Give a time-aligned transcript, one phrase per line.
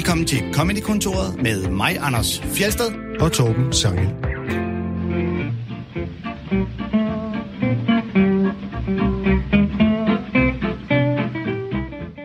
[0.00, 3.18] Velkommen til Comedy-kontoret med mig, Anders Fjelsted.
[3.20, 4.08] og Torben Sangel.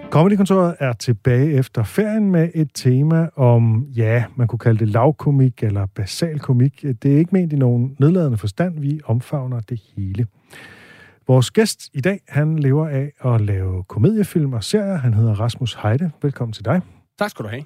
[0.10, 5.64] Comedykontoret er tilbage efter ferien med et tema om, ja, man kunne kalde det lavkomik
[5.64, 6.82] eller basal komik.
[6.82, 10.28] Det er ikke ment i nogen nedladende forstand, vi omfavner det hele.
[11.28, 14.98] Vores gæst i dag, han lever af at lave komediefilm og serier.
[14.98, 16.12] Han hedder Rasmus Heide.
[16.21, 16.82] Velkommen til dig.
[17.20, 17.63] Tak skal du have.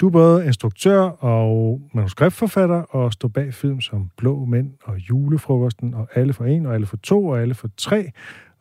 [0.00, 5.94] Du er både instruktør og manuskriptforfatter og står bag film som Blå Mænd og Julefrokosten
[5.94, 8.10] og Alle for En og Alle for To og Alle for Tre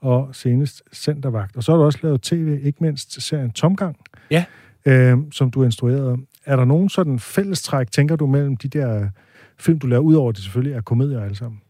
[0.01, 1.55] og senest Centervagt.
[1.57, 3.95] Og så har du også lavet tv, ikke mindst serien Tomgang,
[4.31, 4.45] Ja.
[4.85, 6.17] øh, som du instruerede.
[6.45, 9.09] Er der nogen sådan fællestræk, tænker du, mellem de der
[9.59, 11.61] film, du laver, udover at det selvfølgelig er komedier alle sammen?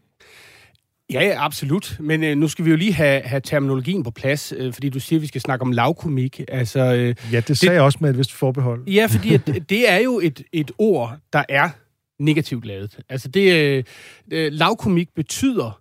[1.12, 1.96] Ja, ja, absolut.
[2.00, 5.00] Men øh, nu skal vi jo lige have, have terminologien på plads, øh, fordi du
[5.00, 6.40] siger, at vi skal snakke om lavkomik.
[6.48, 7.74] Altså, øh, Ja, det sagde det...
[7.74, 8.88] jeg også med et vist forbehold.
[8.88, 11.70] ja, fordi at, det er jo et, et ord, der er
[12.18, 12.98] negativt lavet.
[13.08, 13.84] Altså, det, øh,
[14.32, 15.80] øh, lavkomik betyder,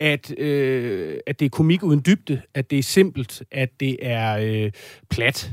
[0.00, 4.38] at, øh, at det er komik uden dybde, at det er simpelt, at det er
[4.38, 4.72] øh,
[5.10, 5.52] plat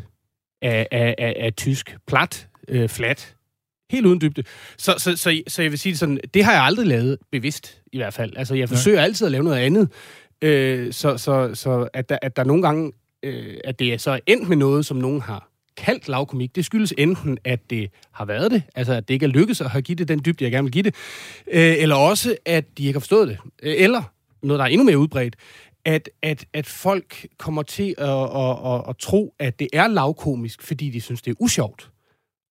[0.62, 1.97] af, af, af, af tysk.
[2.08, 3.34] Plat, øh, flat,
[3.91, 4.44] helt uden dybde.
[4.78, 7.81] Så, så, så, så jeg vil sige det sådan, det har jeg aldrig lavet bevidst,
[7.94, 8.33] i hvert fald.
[8.38, 9.89] Altså, jeg forsøger altid at lave noget andet.
[10.41, 12.91] Øh, så så, så at, der, at der nogle gange,
[13.23, 16.94] øh, at det er så endt med noget, som nogen har kaldt lavkomik, det skyldes
[16.97, 20.00] enten, at det har været det, altså at det ikke er lykkedes at have givet
[20.00, 20.95] det den dybde, jeg gerne vil give det,
[21.52, 23.38] øh, eller også, at de ikke har forstået det.
[23.63, 24.03] Øh, Eller,
[24.44, 25.36] noget, der er endnu mere udbredt,
[25.86, 30.61] at, at, at folk kommer til at, at, at, at tro, at det er lavkomisk,
[30.61, 31.89] fordi de synes, det er usjovt.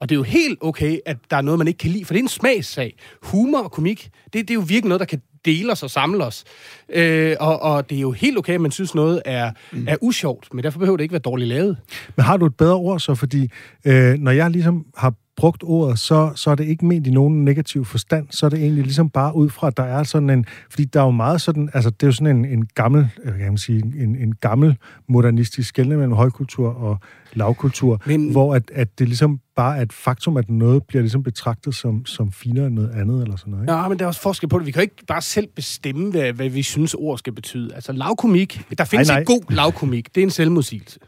[0.01, 2.15] Og det er jo helt okay, at der er noget, man ikke kan lide, for
[2.15, 2.97] det er en smagssag.
[3.23, 6.25] Humor og komik, det, det er jo virkelig noget, der kan dele os og samle
[6.25, 6.45] os.
[6.89, 9.89] Øh, og, og det er jo helt okay, at man synes, noget er, mm.
[9.89, 11.77] er usjovt, men derfor behøver det ikke være dårligt lavet.
[12.17, 13.15] Men har du et bedre ord så?
[13.15, 13.51] Fordi
[13.85, 17.45] øh, når jeg ligesom har brugt ordet, så, så er det ikke ment i nogen
[17.45, 18.27] negativ forstand.
[18.31, 20.45] Så er det egentlig ligesom bare ud fra, at der er sådan en...
[20.71, 21.71] Fordi der er jo meget sådan...
[21.75, 24.77] Altså, det er jo sådan en, en gammel, øh, kan man sige, en, en gammel
[25.09, 26.99] modernistisk skældning mellem højkultur og
[27.33, 31.23] lavkultur, Men- hvor at, at det ligesom bare er et faktum, at noget bliver ligesom
[31.23, 33.73] betragtet som, som finere end noget andet, eller sådan noget, ikke?
[33.73, 34.67] Ja, men der er også forskel på det.
[34.67, 37.75] Vi kan jo ikke bare selv bestemme, hvad, hvad vi synes, ord skal betyde.
[37.75, 39.19] Altså, lavkomik, der findes nej.
[39.19, 40.15] ikke god lavkomik.
[40.15, 40.99] Det er en selvmodsigelse.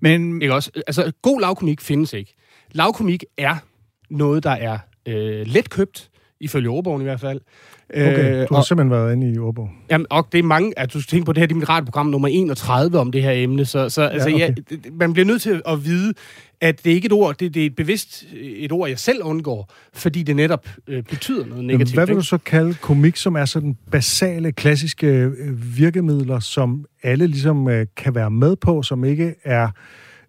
[0.00, 0.70] Men Ikke også?
[0.86, 2.34] Altså, god lavkomik findes ikke.
[2.72, 3.56] Lavkomik er
[4.10, 4.78] noget, der er
[5.08, 7.40] øh, let købt, ifølge ordbogen i hvert fald.
[7.90, 9.70] Okay, Øh, du har og, simpelthen været inde i ordbogen.
[9.90, 11.68] jamen, og det er mange, at du skal tænke på, det her det er mit
[11.68, 14.38] radioprogram nummer 31 om det her emne, så, så altså, okay.
[14.38, 14.54] ja,
[14.92, 16.14] man bliver nødt til at vide,
[16.60, 19.22] at det er ikke et ord, det, det er et bevidst et ord, jeg selv
[19.22, 21.94] undgår, fordi det netop øh, betyder noget negativt.
[21.94, 27.26] hvad vil du så kalde komik, som er sådan basale, klassiske øh, virkemidler, som alle
[27.26, 29.68] ligesom øh, kan være med på, som ikke er,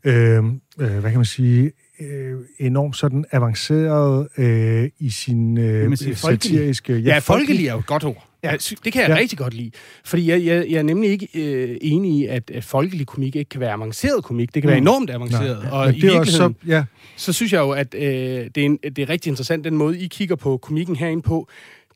[0.03, 0.37] øh,
[0.79, 1.71] øh, hvad kan man sige,
[2.01, 6.97] øh, enormt sådan avanceret øh, i sin øh, sige satiriske...
[6.97, 8.27] Ja, folkelig er jo et godt ord.
[8.43, 8.51] Ja.
[8.51, 8.57] Ja.
[8.83, 9.13] Det kan jeg Ja.
[9.15, 9.19] ja.
[9.19, 9.71] rigtig godt lide.
[10.05, 13.49] Fordi jeg, jeg, jeg er nemlig ikke øh, enig i, at, at folkelig komik ikke
[13.49, 14.53] kan være avanceret komik.
[14.55, 14.83] Det kan være Mm.
[14.83, 15.63] enormt avanceret.
[15.63, 16.83] Nej, Og men i det også virkeligheden, så, ja,
[17.15, 19.99] så synes jeg jo, at øh, det, er en, det er rigtig interessant, den måde,
[19.99, 21.47] I kigger på komikken herinde på.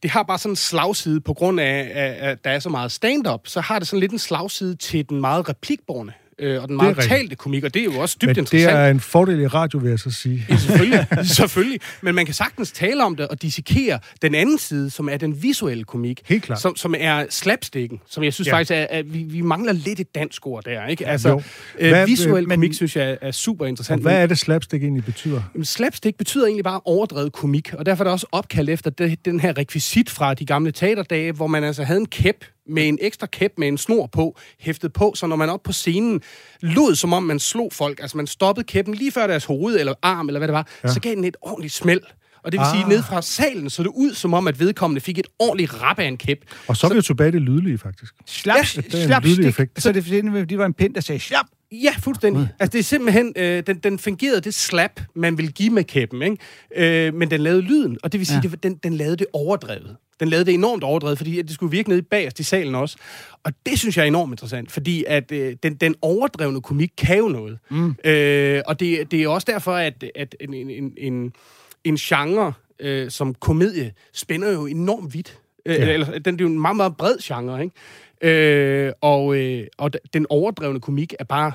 [0.03, 2.91] Det har bare sådan en slagside, på grund af, at, at der er så meget
[2.91, 6.75] stand-up, så har det sådan lidt en slagside til den meget replikborne øh, og den
[6.77, 8.77] meget talte komik, og det er jo også dybt men det interessant.
[8.77, 10.45] er en fordel i radio, vil jeg så sige.
[10.49, 11.05] Ja, selvfølgelig,
[11.37, 11.79] selvfølgelig.
[12.01, 15.43] Men man kan sagtens tale om det og dissekere den anden side, som er den
[15.43, 16.21] visuelle komik.
[16.25, 16.61] Helt klart.
[16.61, 18.53] Som, som er slapsticken, som jeg synes Ja.
[18.53, 20.87] faktisk er, at vi, vi mangler lidt et dansk ord der.
[20.87, 21.03] Ikke?
[21.03, 21.09] Jo.
[21.09, 21.41] Altså,
[21.79, 24.01] Hvad- øh, visuel men- komik synes jeg er super interessant.
[24.01, 25.41] hvad er det, slapstick egentlig betyder?
[25.53, 29.25] Jamen, slapstick betyder egentlig bare overdrevet komik, og derfor er det også opkaldt efter det,
[29.25, 32.97] den her rekvisit fra de gamle teaterdage, hvor man altså havde en kæp med en
[33.01, 36.21] ekstra kæp med en snor på, hæftet på, så når man op på scenen
[36.61, 39.93] lod, som om man slog folk, altså man stoppede kæppen lige før deres hoved eller
[40.01, 40.93] arm, eller hvad det var, ja.
[40.93, 42.01] så gav den et ordentligt smæld.
[42.43, 42.75] Og det vil ah.
[42.75, 45.99] sige, ned fra salen så det ud, som om at vedkommende fik et ordentligt rap
[45.99, 46.37] af en kæp.
[46.67, 48.13] Og så er vi jo tilbage det lydlige, faktisk.
[48.27, 49.81] slap, Ja, det er en slap lydlig stik, effekt.
[49.81, 51.45] så det fordi, det var en pind, der sagde slap.
[51.71, 52.47] Ja, fuldstændig.
[52.59, 56.21] Altså, det er simpelthen, øh, den, den fungerede det slap, man vil give med kæppen,
[56.21, 57.07] ikke?
[57.07, 58.49] Øh, men den lavede lyden, og det vil sige, Ja.
[58.49, 59.95] det, den, den lavede det overdrevet.
[60.19, 62.75] Den lavede det enormt overdrevet, fordi at det skulle virke nede i bagerst i salen
[62.75, 62.97] også.
[63.43, 67.17] Og det synes jeg er enormt interessant, fordi at øh, den, den overdrevne komik kan
[67.17, 67.57] jo noget.
[67.69, 67.95] Mm.
[68.05, 71.33] Øh, og det, det er også derfor, at, at en, en, en, en,
[71.83, 75.37] en genre øh, som komedie spænder jo enormt vidt.
[75.65, 75.93] Øh, ja.
[75.93, 77.75] eller, den det er jo en meget, meget bred genre, ikke?
[78.23, 81.51] Øh, og, øh, og den overdrevne komik er bare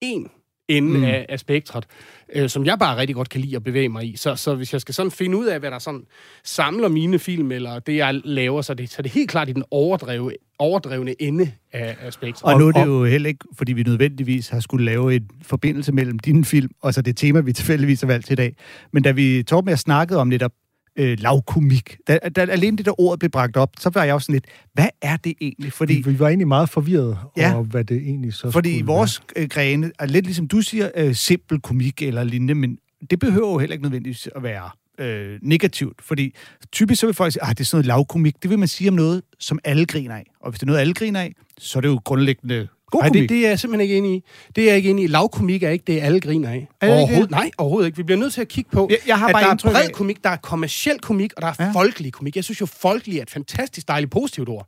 [0.00, 0.28] en
[0.68, 1.04] ende mm.
[1.04, 1.86] af, af spektret,
[2.34, 4.16] øh, som jeg bare rigtig godt kan lide at bevæge mig i.
[4.16, 6.06] Så, så hvis jeg skal sådan finde ud af, hvad der sådan
[6.44, 9.52] samler mine film, eller det, jeg laver, så det, så det er helt klart i
[9.52, 12.54] den overdrevne, overdrevne ende af, af spektret.
[12.54, 15.92] Og nu er det jo heller ikke, fordi vi nødvendigvis har skulle lave en forbindelse
[15.92, 18.56] mellem din film og så det tema, vi tilfældigvis har valgt i dag.
[18.92, 20.52] Men da vi med at snakkede om netop
[20.96, 21.96] øh, lavkomik.
[22.08, 24.44] Da, da alene det der ord blev bragt op, så var jeg også sådan lidt,
[24.72, 25.72] hvad er det egentlig?
[25.72, 27.54] Fordi, vi, vi var egentlig meget forvirret Ja.
[27.54, 30.90] over, hvad det egentlig så fordi skulle vores øh, grene er lidt ligesom du siger,
[30.96, 32.78] øh, simpel komik eller lignende, men
[33.10, 36.34] det behøver jo heller ikke nødvendigvis at være øh, negativt, fordi
[36.72, 38.42] typisk så vil folk sige, at det er sådan noget lavkomik.
[38.42, 40.26] Det vil man sige om noget, som alle griner af.
[40.40, 43.20] Og hvis det er noget, alle griner af, så er det jo grundlæggende god komik.
[43.22, 44.22] det, det er jeg simpelthen ikke enig i.
[44.56, 45.06] Det er jeg ikke enig i.
[45.06, 46.68] Lavkomik er ikke det, alle griner af.
[46.80, 47.30] Er det ikke overhovedet, det?
[47.30, 47.96] nej, overhovedet ikke.
[47.96, 49.84] Vi bliver nødt til at kigge på, Jeg- jeg har at bare der er bred
[49.84, 51.64] af- komik, der er kommersiel komik, og der er Ja.
[51.64, 51.70] ja.
[51.72, 52.36] folkelig komik.
[52.36, 54.66] Jeg synes jo, folkelig er et fantastisk dejligt positivt ord.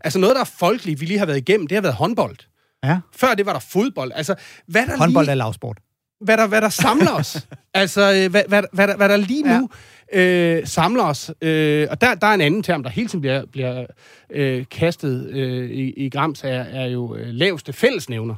[0.00, 2.36] Altså noget, der er folkeligt, vi lige har været igennem, det har været håndbold.
[2.84, 2.98] Ja.
[3.16, 4.12] Før det var der fodbold.
[4.14, 4.34] Altså,
[4.68, 5.78] hvad der Håndbold lige, er lavsport.
[6.20, 7.46] hvad der, hvad der samler os.
[7.74, 9.68] altså, øh, hvad, hvad, hvad, der, hvad der lige nu
[10.12, 11.30] øh, samler os.
[11.42, 13.86] Øh, og der, der er en anden term, der hele tiden bliver, bliver
[14.30, 18.34] øh, kastet øh, i, i grams, er, er jo øh, laveste fællesnævner.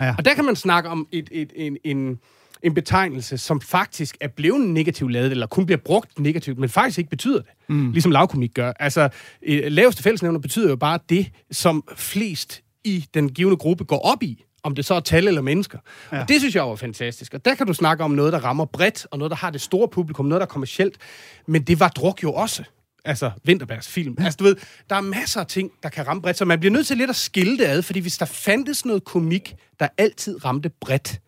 [0.00, 0.14] Ja.
[0.18, 2.18] Og der kan man snakke om et, et, en, en,
[2.62, 6.98] en betegnelse, som faktisk er blevet negativt lavet, eller kun bliver brugt negativt, men faktisk
[6.98, 7.50] ikke betyder det.
[7.68, 7.92] Mm.
[7.92, 8.72] Ligesom lavkomik gør.
[8.80, 9.08] Altså,
[9.42, 14.22] øh, laveste fællesnævner betyder jo bare det, som flest i den givende gruppe går op
[14.22, 15.78] i om det så er tal eller mennesker.
[16.12, 16.20] Ja.
[16.20, 17.34] Og det synes jeg er fantastisk.
[17.34, 19.60] Og der kan du snakke om noget, der rammer bredt, og noget, der har det
[19.60, 20.98] store publikum, noget, der er kommercielt.
[21.46, 22.64] Men det var druk jo også.
[23.04, 24.16] Altså, Vinterbergs film.
[24.18, 24.56] Altså, du ved,
[24.90, 27.10] der er masser af ting, der kan ramme bredt, så man bliver nødt til lidt
[27.10, 31.20] at skille det ad, fordi hvis der fandtes noget komik, der altid ramte bredt,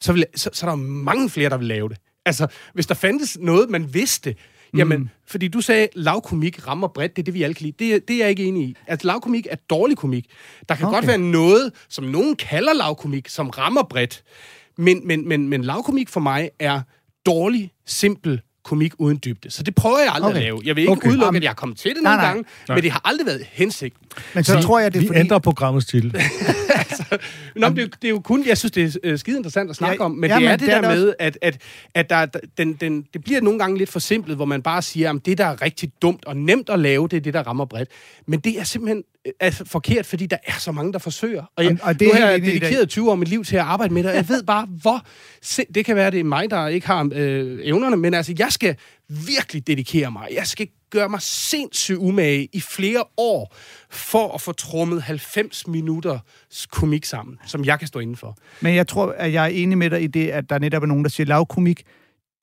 [0.00, 1.98] så, vil, så, så er der mange flere, der vil lave det.
[2.26, 4.34] Altså, hvis der fandtes noget, man vidste,
[4.76, 5.08] jamen, mm.
[5.26, 7.92] fordi du sagde, lavkomik rammer bredt, det er det, vi alle kan lide.
[7.92, 8.76] Det, det er jeg ikke enig i.
[8.86, 10.26] Altså, lavkomik er dårlig komik.
[10.68, 10.96] Der kan okay.
[10.96, 14.22] godt være noget, som nogen kalder lavkomik, som rammer bredt.
[14.78, 16.80] Men, men, men, men lavkomik for mig er
[17.26, 19.50] dårlig, simpel komik uden dybde.
[19.50, 20.38] Så det prøver jeg aldrig Okay.
[20.38, 20.60] at lave.
[20.64, 21.08] Jeg vil ikke Okay.
[21.08, 22.28] udelukke, at jeg er kommet til det Nej, nogle nej.
[22.30, 24.06] gange, men det har aldrig været hensigten.
[24.34, 25.20] Men så tror jeg, det er vi fordi...
[25.20, 26.14] ændrer programmets titel.
[27.56, 29.36] Nå, men det, er jo- det er jo kun, jeg synes, det er øh, skide
[29.36, 30.98] interessant at snakke Ja, om, men ja, det er men det det er der det
[30.98, 31.58] med, at, at,
[31.94, 34.82] at der, der- den, den, det bliver nogle gange lidt for simpelt, hvor man bare
[34.82, 37.42] siger, at det, der er rigtig dumt og nemt at lave, det er det, der
[37.42, 37.88] rammer bredt.
[38.26, 41.44] Men det er simpelthen øh, altså, forkert, fordi der er så mange, der forsøger.
[41.56, 43.56] Og, jeg, Og- og det nu har jeg dedikeret 20 år af mit liv til
[43.56, 45.06] at arbejde med det, og jeg ved bare, hvor...
[45.74, 48.76] Det kan være, det er mig, der ikke har øh, evnerne, men altså, jeg skal
[49.08, 50.28] virkelig dedikere mig.
[50.34, 53.56] Jeg skal gøre mig sindssygt umage i flere år,
[53.90, 56.18] for at få trummet 90 minutter
[56.70, 58.36] komik sammen, som jeg kan stå indenfor.
[58.60, 60.86] Men jeg tror, at jeg er enig med dig i det, at der netop er
[60.86, 61.82] nogen, der siger lavkomik.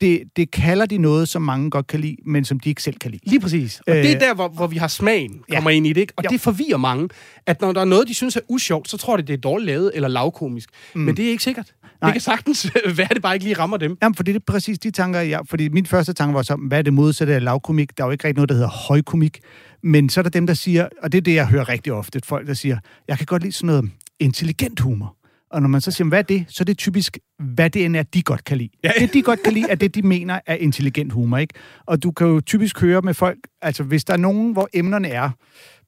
[0.01, 2.97] Det, det kalder de noget, som mange godt kan lide, men som de ikke selv
[2.99, 3.29] kan lide.
[3.29, 3.81] Lige præcis.
[3.87, 5.55] Og Øh, øh, det er der, hvor, hvor vi har smagen, ja.
[5.55, 6.01] kommer ind i det.
[6.01, 6.13] Ikke?
[6.17, 6.29] Og Jo.
[6.31, 7.09] det forvirrer mange,
[7.45, 9.65] at når der er noget, de synes er usjovt, så tror de, det er dårligt
[9.65, 10.69] lavet eller lavkomisk.
[10.95, 11.01] Mm.
[11.01, 11.73] Men det er ikke sikkert.
[12.01, 12.09] Nej.
[12.09, 13.97] Det kan sagtens være, det bare ikke lige rammer dem.
[14.01, 15.39] Jamen, fordi det er præcis de tanker, jeg...
[15.45, 17.97] Fordi min første tanke var så, hvad er det modsatte af lavkomik?
[17.97, 19.39] Der er jo ikke rigtig noget, der hedder højkomik.
[19.83, 22.19] Men så er der dem, der siger, og det er det, jeg hører rigtig ofte,
[22.23, 22.77] folk, der siger,
[23.07, 25.17] jeg kan godt lide sådan noget intelligent humor.
[25.51, 26.45] Og når man så siger, hvad er det?
[26.47, 28.69] Så er det typisk, hvad det end er, de godt kan lide.
[28.83, 28.91] Ja.
[28.99, 31.53] Det, de godt kan lide, er det, de mener er intelligent humor, ikke?
[31.85, 35.07] Og du kan jo typisk høre med folk, altså hvis der er nogen, hvor emnerne
[35.07, 35.29] er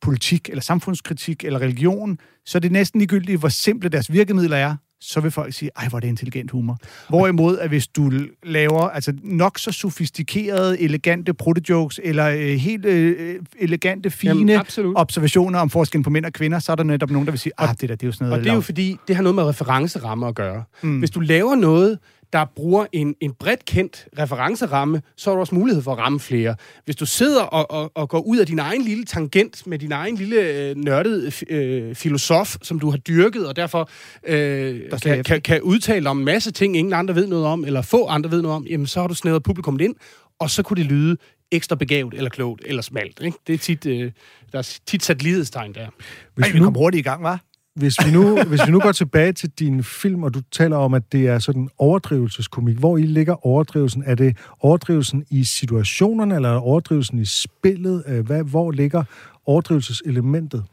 [0.01, 4.75] politik, eller samfundskritik, eller religion, så er det næsten ligegyldigt, hvor simple deres virkemidler er,
[5.01, 6.77] så vil folk sige, ej, hvor er det intelligent humor.
[7.09, 8.11] Hvorimod, at hvis du
[8.43, 14.93] laver altså nok så sofistikerede, elegante protejokes, eller øh, helt øh, elegante, fine Jamen, absolut.
[14.97, 17.53] observationer om forskellen på mænd og kvinder, så er der netop nogen, der vil sige,
[17.57, 19.23] ah, det der, det er jo sådan noget Og det er jo fordi, det har
[19.23, 20.63] noget med referenceramme at gøre.
[20.81, 20.99] Mm.
[20.99, 21.99] Hvis du laver noget,
[22.33, 26.19] der bruger en, en bredt kendt referenceramme, så har du også mulighed for at ramme
[26.19, 26.55] flere.
[26.85, 29.91] Hvis du sidder og, og, og går ud af din egen lille tangent med din
[29.91, 33.89] egen lille øh, nørdede øh, filosof, som du har dyrket, og derfor
[34.27, 35.21] øh, kan, Dostojevskij.
[35.23, 38.31] kan, kan udtale om en masse ting, ingen andre ved noget om, eller få andre
[38.31, 39.95] ved noget om, jamen så har du snævret publikum ind,
[40.39, 41.17] og så kunne det lyde
[41.51, 43.19] ekstra begavet, eller klogt, eller smalt.
[43.21, 43.37] Ikke?
[43.47, 44.11] Det er tit, øh,
[44.51, 45.87] der er tit sat lighedstegn der.
[46.35, 47.39] Hvis Ej, vi vi nu kom hurtigt i gang, var?
[47.75, 50.93] Hvis vi, nu, hvis vi nu går tilbage til din film, og du taler om,
[50.93, 54.03] at det er sådan overdrivelseskomik, hvor i ligger overdrivelsen?
[54.05, 58.03] Er det overdrivelsen i situationerne, eller er det overdrivelsen i spillet?
[58.07, 59.03] Øh, Hvad, hvor ligger
[59.45, 60.63] overdrivelseselementet?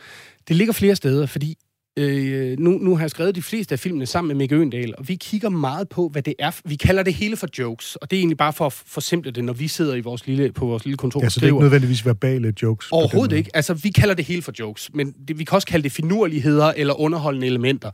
[0.48, 1.56] Det ligger flere steder, fordi
[1.96, 5.08] øh, nu, nu har jeg skrevet de fleste af filmene sammen med Mikke Øgendal, og
[5.08, 6.50] vi kigger meget på, hvad det er.
[6.64, 9.44] Vi kalder det hele for jokes, og det er egentlig bare for at forsimple det,
[9.44, 11.48] når vi sidder i vores lille, på vores lille kontor Ja, og så det er
[11.48, 12.88] ikke nødvendigvis verbale jokes.
[12.90, 13.50] Overhovedet ikke.
[13.54, 16.72] Altså, vi kalder det hele for jokes, men det, vi kan også kalde det finurligheder
[16.76, 17.90] eller underholdende elementer.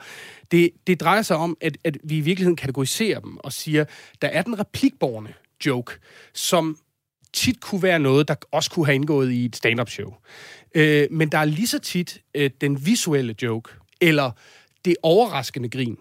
[0.50, 3.84] Det, det drejer sig om, at, at vi i virkeligheden kategoriserer dem og siger,
[4.22, 5.28] der er den replikborne
[5.66, 5.92] joke,
[6.34, 6.76] som
[7.32, 10.14] tit kunne være noget, der også kunne have indgået i et stand-up show.
[10.74, 13.70] Øh, men der er lige så tit øh, den visuelle joke,
[14.02, 14.30] eller
[14.84, 15.98] det overraskende grin.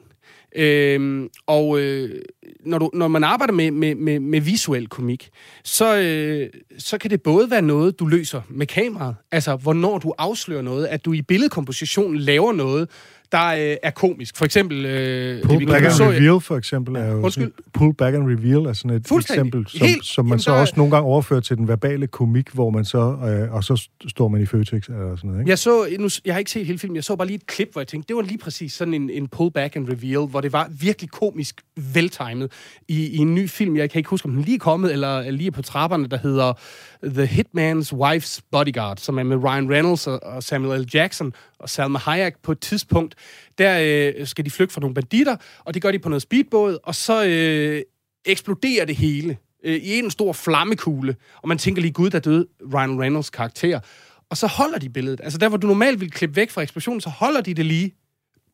[0.55, 2.21] Øhm, og øh,
[2.65, 5.29] når, du, når man arbejder med, med, med, med visuel komik,
[5.63, 10.13] så, øh, så kan det både være noget, du løser med kameraet, altså hvornår du
[10.17, 12.89] afslører noget, at du i billedkompositionen laver noget,
[13.31, 14.37] der øh, er komisk.
[14.37, 14.85] For eksempel...
[14.85, 17.21] Øh, Pull vi back and så- reveal, for eksempel, er jo...
[17.21, 17.51] Undskyld?
[17.73, 20.57] Pull back and reveal er sådan et eksempel, som, Helt- som man jamen, så der
[20.57, 22.99] er- også nogle gange overfører til den verbale komik, hvor man så...
[22.99, 25.49] Øh, og så står man i Føtex eller sådan noget, ikke?
[25.49, 27.69] Jeg så, nu, jeg har ikke set hele filmen, jeg så bare lige et klip,
[27.71, 30.53] hvor jeg tænkte, det var lige præcis sådan en, en pullback and reveal, hvor det
[30.53, 31.61] var virkelig komisk
[31.93, 32.51] veltimet
[32.87, 33.75] i, i en ny film.
[33.77, 36.53] Jeg kan ikke huske, om den lige er kommet, eller lige på trapperne, der hedder
[37.03, 40.87] The Hitman's Wife's Bodyguard, som er med Ryan Reynolds og, og Samuel L.
[40.93, 43.15] Jackson og Salma Hayek på et tidspunkt.
[43.57, 43.79] Der
[44.17, 46.95] øh, skal de flygte fra nogle banditter, og det gør de på noget speedbåd, og
[46.95, 47.81] så øh,
[48.25, 52.47] eksploderer det hele øh, i en stor flammekugle, og man tænker lige, gud, der døde
[52.73, 53.79] Ryan Reynolds karakter.
[54.29, 55.21] Og så holder de billedet.
[55.23, 57.95] Altså der, hvor du normalt ville klippe væk fra eksplosionen, så holder de det lige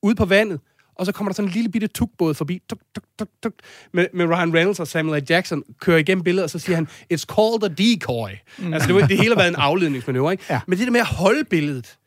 [0.02, 0.60] ude på vandet,
[0.96, 3.54] og så kommer der sådan en lille bitte tukbåd forbi, tuk, tuk, tuk, tuk,
[3.94, 5.26] med, med Ryan Reynolds og Samuel L.
[5.30, 8.30] Jackson, kører igennem billedet, og så siger han, it's called a decoy.
[8.58, 8.74] Mm.
[8.74, 10.44] Altså det, var, det hele har været en afledningsmanøvre, ikke?
[10.50, 10.60] Ja.
[10.68, 11.98] Men det der med at holde billedet,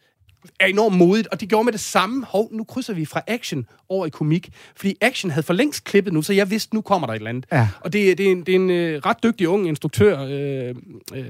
[0.60, 2.24] er enormt modigt, og de gjorde med det samme.
[2.24, 4.48] Hov, nu krydser vi fra action over i komik.
[4.76, 7.28] Fordi action havde for længst klippet nu, så jeg vidste, nu kommer der et eller
[7.28, 7.46] andet.
[7.52, 7.68] Ja.
[7.80, 10.74] Og det, det er en, det er en øh, ret dygtig ung instruktør, øh,
[11.14, 11.24] øh,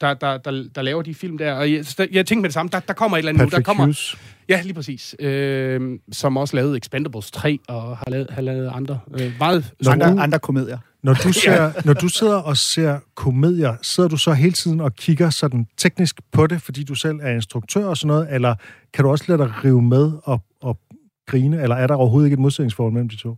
[0.00, 1.52] der, der, der, der laver de film der.
[1.52, 3.44] Og jeg, der, jeg tænkte med det samme, der, der kommer et eller andet nu.
[3.44, 4.18] Der Patrick kommer, Hughes.
[4.48, 5.16] Ja, lige præcis.
[5.18, 8.98] Øh, som også lavede Expendables 3 og har lavet, har lavet andre.
[9.20, 9.92] Øh, meget store.
[9.92, 10.78] Andre, andre komedier.
[11.02, 14.94] Når du, ser, når du sidder og ser komedier, sidder du så hele tiden og
[14.94, 18.54] kigger sådan teknisk på det, fordi du selv er instruktør og sådan noget, eller
[18.94, 20.78] kan du også lade dig rive med og, og
[21.26, 23.36] grine, eller er der overhovedet ikke et modsætningsforhold mellem de to?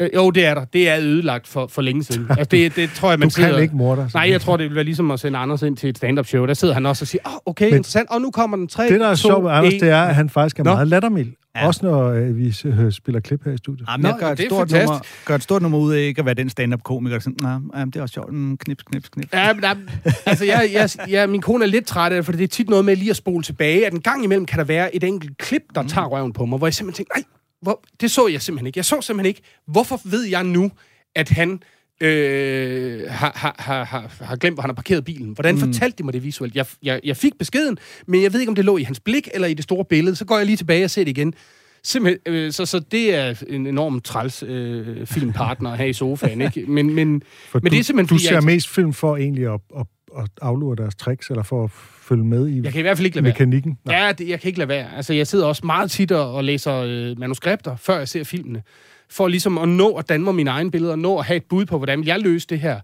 [0.00, 0.64] Øh, jo, det er der.
[0.64, 2.26] Det er ødelagt for, for længe siden.
[2.30, 3.58] Altså, det, det tror jeg, man Du kan sidder...
[3.58, 4.10] ikke mor dig.
[4.14, 6.46] Nej, jeg tror, det vil være ligesom at sende Anders ind til et stand-up show.
[6.46, 8.10] Der sidder han også og siger, åh, oh, okay, Men- interessant.
[8.10, 9.80] Og nu kommer den 3, Det, der er 2, sjovt med Anders, 1.
[9.80, 10.72] det er, at han faktisk er Nå.
[10.72, 11.32] meget lattermild.
[11.56, 11.66] Ja.
[11.66, 13.88] Også når øh, vi øh, spiller klip her i studiet.
[13.90, 14.86] Jamen, Nå, jeg gør et, det er stort fantastisk.
[14.88, 17.18] nummer, gør et stort nummer ud af ikke at være den stand-up-komiker.
[17.18, 18.32] Sådan, nej, jamen, det er også sjovt.
[18.32, 19.28] Mm, knips, knips, knips.
[19.32, 19.64] Ja, men
[20.26, 22.68] altså, jeg, jeg, jeg, min kone er lidt træt af det, for det er tit
[22.70, 25.38] noget med lige at spole tilbage, at en gang imellem kan der være et enkelt
[25.38, 27.24] klip, der tager røven på mig, hvor jeg simpelthen tænker, nej,
[27.62, 28.78] hvor, det så jeg simpelthen ikke.
[28.78, 30.70] Jeg så simpelthen ikke, hvorfor ved jeg nu,
[31.14, 31.62] at han
[32.00, 35.32] øh, har, har, har, har, glemt, hvor han har parkeret bilen.
[35.32, 35.60] Hvordan mm.
[35.60, 36.54] fortalte de mig det visuelt?
[36.54, 39.28] Jeg, jeg, jeg fik beskeden, men jeg ved ikke, om det lå i hans blik
[39.34, 40.16] eller i det store billede.
[40.16, 41.34] Så går jeg lige tilbage og ser det igen.
[41.84, 46.64] Simpelthen, øh, så, så det er en enorm træls øh, filmpartner her i sofaen, ikke?
[46.68, 49.54] Men, men, For men du, det er simpelthen, du ser jeg, mest film for egentlig
[49.54, 49.86] at, at,
[50.18, 51.70] at aflure deres tricks, eller for at
[52.02, 53.32] følge med i jeg kan i hvert fald ikke lade være.
[53.32, 53.78] mekanikken.
[53.84, 53.96] Nej.
[53.96, 54.96] Ja, det, jeg kan ikke lade være.
[54.96, 58.62] Altså, jeg sidder også meget tit og, og læser øh, manuskripter, før jeg ser filmene.
[59.10, 61.44] For ligesom at nå at danne mig mine egne billeder, og nå at have et
[61.48, 62.80] bud på, hvordan jeg løser det her.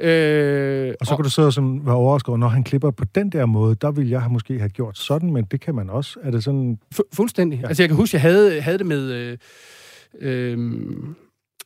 [0.00, 3.04] Øh, Og så kan du sidde og sådan være overrasket over, når han klipper på
[3.14, 6.18] den der måde, der vil jeg måske have gjort sådan, men det kan man også.
[6.22, 6.78] Er det sådan...
[6.94, 7.60] fu- fuldstændig.
[7.62, 7.68] Ja.
[7.68, 9.38] Altså, jeg kan huske, jeg havde, havde det med øh,
[10.20, 10.58] øh,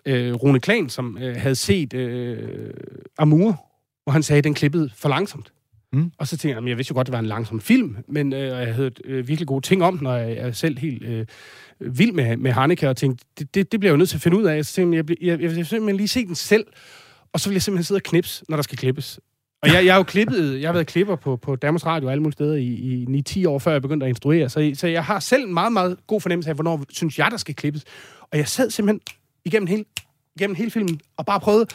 [0.06, 2.70] øh, Rune Klan, som øh, havde set øh,
[3.18, 3.66] Amour,
[4.04, 5.52] hvor han sagde, at den klippede for langsomt.
[5.92, 6.12] Mm.
[6.18, 8.32] Og så tænkte jeg, jamen, jeg vidste jo godt, det var en langsom film, men
[8.32, 11.26] øh, jeg havde øh, virkelig gode ting om den, og jeg er selv helt øh,
[11.80, 14.22] vild med, med Hanneke, og tænkte, det, det, det bliver jeg jo nødt til at
[14.22, 14.64] finde ud af.
[14.64, 16.66] Så tænkte jeg, jeg, jeg, jeg vil simpelthen lige se den selv,
[17.32, 19.20] og så vil jeg simpelthen sidde og knipse, når der skal klippes.
[19.62, 22.12] Og jeg, jeg har jo klippet, jeg har været klipper på, på Danmarks Radio og
[22.12, 24.48] alle mulige steder i, i 9-10 år, før jeg begyndte at instruere.
[24.48, 27.36] Så, så jeg har selv en meget, meget god fornemmelse af, hvornår synes jeg, der
[27.36, 27.84] skal klippes.
[28.32, 29.00] Og jeg sad simpelthen
[29.44, 29.84] igennem hele,
[30.36, 31.66] igennem hele filmen og bare prøvede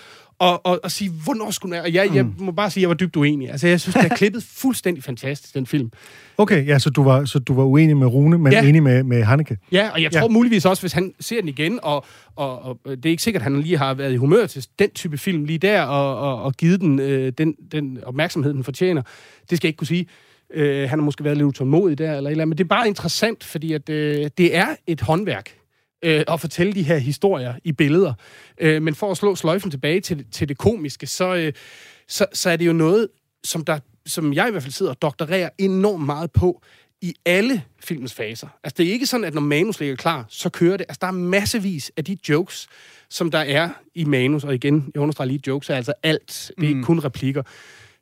[0.41, 1.84] at, at, at sige, hvornår skulle den.
[1.86, 3.51] Og jeg, jeg må bare sige, at jeg var dybt uenig.
[3.51, 5.91] Altså, jeg synes, det er klippet fuldstændig fantastisk, den film.
[6.38, 8.63] Okay, ja, så du var, så du var uenig med Rune, men Ja.
[8.63, 9.58] enig med, med Hanneke.
[9.72, 10.19] Ja, og jeg Ja.
[10.19, 12.05] tror muligvis også, hvis han ser den igen, og,
[12.36, 14.89] og, og det er ikke sikkert, at han lige har været i humør til den
[14.89, 19.01] type film lige der, og, og, og givet den, øh, den, den opmærksomhed, den fortjener.
[19.50, 20.05] Det skal jeg ikke kunne sige.
[20.53, 22.48] Øh, han har måske været lidt utålmodig der, eller eller andet.
[22.48, 25.50] Men det er bare interessant, fordi at, øh, det er et håndværk
[26.03, 28.13] øh, at fortælle de her historier i billeder.
[28.57, 31.53] Øh, men for at slå sløjfen tilbage til, til det komiske, så, øh,
[32.07, 33.07] så, så er det jo noget,
[33.43, 36.61] som, der, som jeg i hvert fald sidder og doktorerer enormt meget på
[37.01, 38.47] i alle filmens faser.
[38.63, 40.85] Altså, det er ikke sådan, at når manus ligger klar, så kører det.
[40.89, 42.67] Altså, der er massevis af de jokes,
[43.09, 46.51] som der er i manus, og igen, jeg understreger lige, jokes er altså alt.
[46.57, 47.43] Det er ikke kun replikker.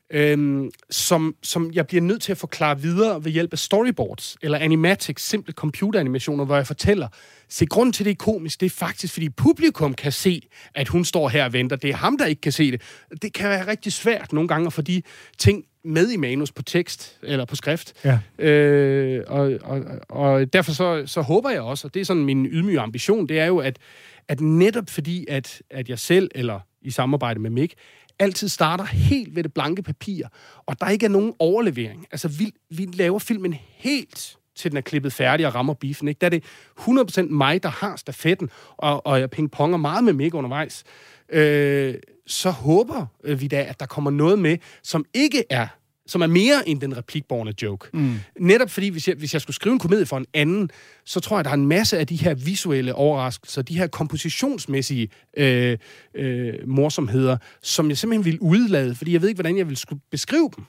[0.10, 4.58] Øhm, som, som jeg bliver nødt til at forklare videre ved hjælp af storyboards, eller
[4.58, 7.08] animatics, simple computeranimationer, hvor jeg fortæller,
[7.50, 10.42] se, grunden til det er komisk, det er faktisk, fordi publikum kan se,
[10.76, 11.76] at hun står her og venter.
[11.76, 12.82] Det er ham, der ikke kan se det.
[13.22, 15.02] Det kan være rigtig svært nogle gange at få de
[15.38, 17.94] ting med i manus på tekst, eller på skrift.
[18.06, 18.46] Ja.
[18.46, 22.46] Øh, og, og, og derfor så, så håber jeg også, og det er sådan min
[22.46, 23.80] ydmyge ambition, det er jo, at,
[24.28, 27.74] at netop fordi, at, at jeg selv, eller i samarbejde med Mick,
[28.20, 30.28] altid starter helt ved det blanke papir,
[30.66, 32.08] og der ikke er nogen overlevering.
[32.12, 36.08] Altså, vi, vi laver filmen helt til den er klippet færdig og rammer biffen.
[36.08, 36.20] Ikke?
[36.20, 36.44] Der er det
[36.80, 40.84] 100% mig, der har stafetten, og, og jeg pingponger meget med Mick undervejs.
[41.30, 41.96] Øh,
[42.28, 45.68] så håber øh, vi da, at der kommer noget med, som ikke er
[46.08, 47.90] som er mere end den replikborne joke.
[47.94, 48.16] Mm.
[48.40, 50.70] Netop fordi, hvis jeg, hvis jeg skulle skrive en komedie for en anden,
[51.06, 55.10] så tror jeg, der er en masse af de her visuelle overraskelser, de her kompositionsmæssige
[55.38, 55.78] øh,
[56.16, 60.02] øh, morsomheder, som jeg simpelthen vil udlade, fordi jeg ved ikke, hvordan jeg vil skulle
[60.12, 60.66] beskrive dem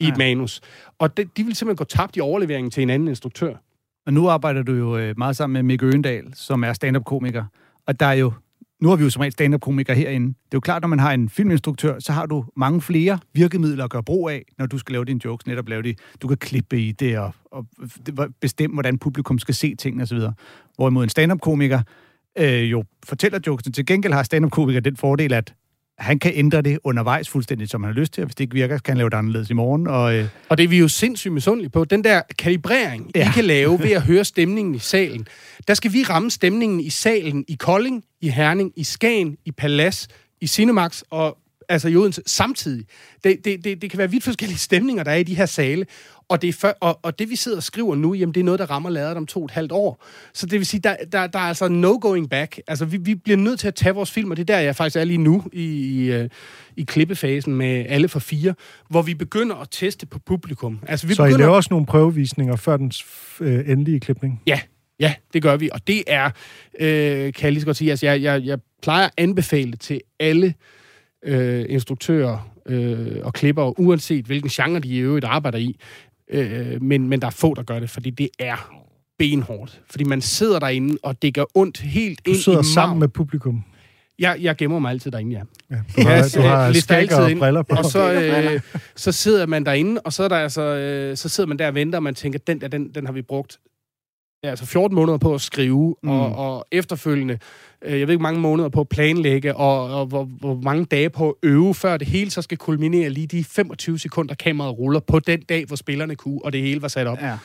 [0.00, 0.12] i ja.
[0.12, 0.60] et manus.
[0.98, 3.54] Og de, de vil simpelthen gå tabt i overleveringen til en anden instruktør.
[4.06, 7.44] Og nu arbejder du jo øh, meget sammen med Mick Øgendal, som er stand-up-komiker.
[7.86, 8.32] Og der er jo
[8.80, 10.26] nu har vi jo som regel stand-up-komikere herinde.
[10.26, 13.84] Det er jo klart, når man har en filminstruktør, så har du mange flere virkemidler
[13.84, 16.36] at gøre brug af, når du skal lave dine jokes, netop lave de, du kan
[16.36, 17.66] klippe i det og, og
[18.40, 20.18] bestemme, hvordan publikum skal se tingene osv.
[20.76, 21.80] Hvorimod en stand-up-komiker
[22.38, 23.72] øh, jo fortæller jokesene.
[23.72, 25.54] Til gengæld har stand-up-komiker den fordel, at
[25.98, 28.54] han kan ændre det undervejs fuldstændig, som han har lyst til, og hvis det ikke
[28.54, 29.86] virker, kan han lave det anderledes i morgen.
[29.86, 30.28] Og, øh...
[30.48, 31.84] og det er vi jo sindssygt misundelige på.
[31.84, 33.28] Den der kalibrering, ja.
[33.28, 35.28] I kan lave ved at høre stemningen i salen.
[35.68, 40.08] Der skal vi ramme stemningen i salen i Kolding, i Herning, i Skagen, i Palas,
[40.40, 41.38] i Cinemax og
[41.68, 42.86] altså i Odense samtidig.
[43.24, 45.86] Det, det, det, det kan være vidt forskellige stemninger, der er i de her sale.
[46.28, 48.60] Og det, for, og, og det vi sidder og skriver nu, jamen det er noget,
[48.60, 50.04] der rammer ladet om to og et halvt år.
[50.34, 52.60] Så det vil sige, der, der, der er altså no going back.
[52.66, 54.76] Altså vi, vi bliver nødt til at tage vores film, og det er der, jeg
[54.76, 56.28] faktisk er lige nu i, i, øh,
[56.76, 58.54] i klippefasen med alle for fire,
[58.90, 60.78] hvor vi begynder at teste på publikum.
[60.88, 61.38] Altså, vi Så begynder...
[61.38, 62.92] I laver også nogle prøvevisninger før den
[63.40, 64.42] øh, endelige klipning?
[64.46, 64.60] Ja,
[65.00, 66.30] Ja, det gør vi, og det er,
[66.80, 70.00] øh, kan jeg lige så godt sige, altså jeg, jeg, jeg plejer at anbefale til
[70.20, 70.54] alle
[71.24, 75.76] øh, instruktører øh, og klipper, uanset hvilken genre de i øvrigt arbejder i,
[76.30, 78.84] Øh, men, men der er få, der gør det, fordi det er
[79.18, 79.82] benhårdt.
[79.90, 83.08] Fordi man sidder derinde, og det gør ondt helt du ind i sidder sammen med
[83.08, 83.64] publikum?
[84.18, 85.42] Jeg, jeg gemmer mig altid derinde, ja.
[85.70, 87.76] ja du har, jeg, du har altid og briller på.
[87.76, 88.60] Og så, øh,
[88.96, 91.74] så sidder man derinde, og så, er der altså, øh, så sidder man der og
[91.74, 93.58] venter, og man tænker, den der, den, den har vi brugt
[94.44, 96.08] ja, altså 14 måneder på at skrive, mm.
[96.08, 97.38] og, og efterfølgende,
[97.84, 101.10] øh, jeg ved ikke, mange måneder på at planlægge, og, og hvor, hvor mange dage
[101.10, 105.00] på at øve, før det hele så skal kulminere lige de 25 sekunder, kameraet ruller
[105.00, 107.18] på den dag, hvor spillerne kunne, og det hele var sat op.
[107.22, 107.38] Ja.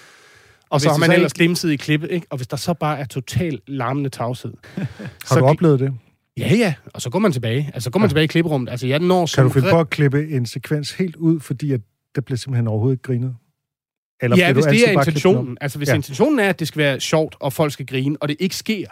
[0.70, 1.74] Og så har man så ellers ikke...
[1.74, 2.28] i klippet, ikke?
[2.30, 4.54] Og hvis der så bare er totalt larmende tavshed.
[5.30, 5.94] har du oplevet det?
[6.38, 6.74] Ja, ja.
[6.94, 7.72] Og så går man tilbage.
[7.74, 8.10] Altså, går man ja.
[8.10, 8.70] tilbage i klipperummet.
[8.70, 11.82] Altså, jeg når kan du finde på at klippe en sekvens helt ud, fordi at
[12.16, 13.36] der bliver simpelthen overhovedet ikke grinet?
[14.22, 15.58] Eller ja, hvis det er intentionen.
[15.62, 15.96] Altså, hvis ja.
[15.96, 18.88] intentionen er, at det skal være sjovt, og folk skal grine, og det ikke sker,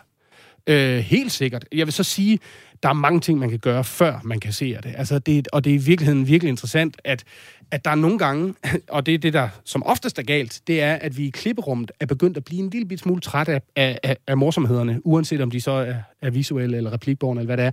[0.68, 1.65] øh, helt sikkert.
[1.72, 2.39] Jeg vil så sige,
[2.84, 4.94] der er mange ting, man kan gøre, før man kan se det.
[4.98, 7.24] Altså, det og det er i virkeligheden virkelig interessant, at,
[7.72, 8.54] at der er nogle gange,
[8.88, 11.92] og det er det, der som oftest er galt, det er, at vi i klipperummet
[12.00, 15.42] er begyndt at blive en lille bit smule træt af, af, af, af morsomhederne, uanset
[15.42, 17.72] om de så er, er visuelle eller replikborne, eller hvad det er.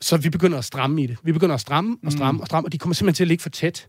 [0.00, 1.16] Så vi begynder at stramme i det.
[1.22, 2.40] Vi begynder at stramme og stramme mm.
[2.40, 3.88] og stramme, og de kommer simpelthen til at ligge for tæt.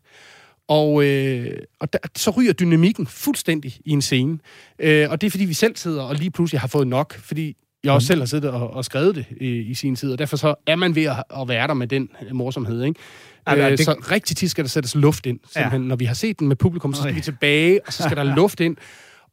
[0.67, 4.39] Og, øh, og der, så ryger dynamikken fuldstændig i en scene.
[4.79, 7.55] Øh, og det er, fordi vi selv sidder og lige pludselig har fået nok, fordi
[7.83, 8.07] jeg også mm.
[8.07, 10.75] selv har siddet og, og skrevet det i, i sin tid, og derfor så er
[10.75, 12.99] man ved at, at være der med den morsomhed, ikke?
[13.47, 13.85] Ja, øh, det...
[13.85, 15.39] Så rigtig tit skal der sættes luft ind.
[15.53, 15.81] Simpelthen.
[15.81, 15.87] Ja.
[15.87, 17.15] Når vi har set den med publikum, så skal Øj.
[17.15, 18.77] vi tilbage, og så skal der luft ind.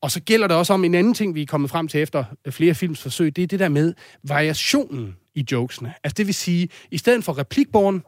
[0.01, 2.25] Og så gælder det også om en anden ting, vi er kommet frem til efter
[2.51, 5.95] flere films forsøg, det er det der med variationen i jokesene.
[6.05, 8.03] Altså det vil sige, i stedet for replikborn,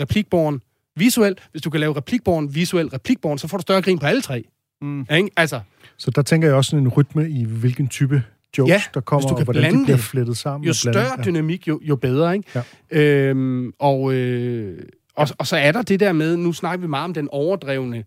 [0.00, 0.60] replikborn,
[0.96, 1.48] visuelt.
[1.50, 4.44] Hvis du kan lave replikborn, visuel replikborn, så får du større grin på alle tre.
[4.82, 5.06] Mm.
[5.10, 5.30] Ja, ikke?
[5.36, 5.60] Altså.
[5.96, 8.22] Så der tænker jeg også sådan en rytme i, hvilken type
[8.58, 10.66] jokes, ja, der kommer, og hvordan de bliver flettet sammen.
[10.66, 11.22] Jo større ja.
[11.24, 12.36] dynamik, jo, jo bedre.
[12.36, 12.64] Ikke?
[12.92, 13.00] Ja.
[13.00, 14.82] Øhm, og, øh,
[15.16, 18.04] og, og så er der det der med, nu snakker vi meget om den overdrevne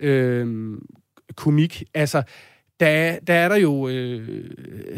[0.00, 0.76] øh,
[1.36, 1.82] komik.
[1.94, 2.22] Altså,
[2.80, 4.50] der, der er der jo øh,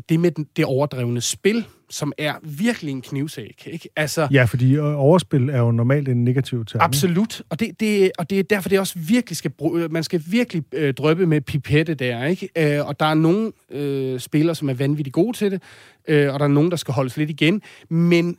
[0.09, 3.69] det med den, det overdrevne spil, som er virkelig en knivsæk.
[3.73, 3.89] Ikke?
[3.97, 6.81] Altså, ja, fordi overspil er jo normalt en negativ term.
[6.81, 9.53] Absolut, og det, det, og det er derfor, det også virkelig skal
[9.91, 12.25] man skal virkelig øh, drøbe med pipette der.
[12.25, 12.49] Ikke?
[12.57, 15.63] Øh, og der er nogle øh, spillere, som er vanvittigt gode til det,
[16.09, 17.63] øh, og der er nogen, der skal holdes lidt igen.
[17.89, 18.37] Men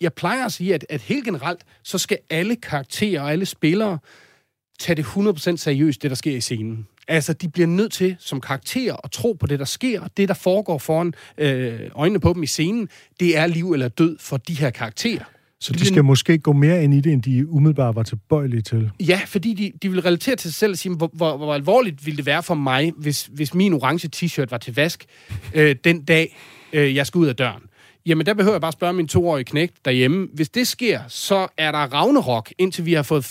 [0.00, 3.98] jeg plejer at sige, at, at helt generelt, så skal alle karakterer og alle spillere
[4.80, 6.86] tage det 100% seriøst, det der sker i scenen.
[7.08, 10.02] Altså, de bliver nødt til som karakter at tro på det, der sker.
[10.16, 12.88] Det, der foregår foran øh, øjnene på dem i scenen,
[13.20, 15.24] det er liv eller død for de her karakterer.
[15.60, 18.90] Så de skal måske gå mere ind i det, end de umiddelbart var tilbøjelige til?
[19.00, 22.06] Ja, fordi de, de vil relatere til sig selv og sige, hvor, hvor, hvor alvorligt
[22.06, 25.06] ville det være for mig, hvis, hvis min orange t-shirt var til vask
[25.54, 26.36] øh, den dag,
[26.72, 27.62] øh, jeg skal ud af døren.
[28.06, 30.28] Jamen, der behøver jeg bare spørge min toårige knægt derhjemme.
[30.32, 33.24] Hvis det sker, så er der Ragnarok, indtil vi har fået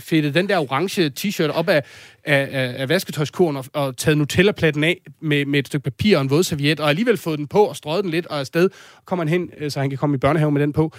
[0.00, 1.82] fedtet den der orange t-shirt op af,
[2.24, 6.22] af, af, af vasketøjskurven og, og taget Nutella-platten af med, med et stykke papir og
[6.22, 8.70] en vådserviet, og alligevel fået den på og strøget den lidt, og afsted
[9.04, 10.92] kommer han hen, øh, så han kan komme i børnehave med den på.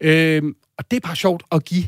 [0.00, 1.84] Øhm, og det er bare sjovt at give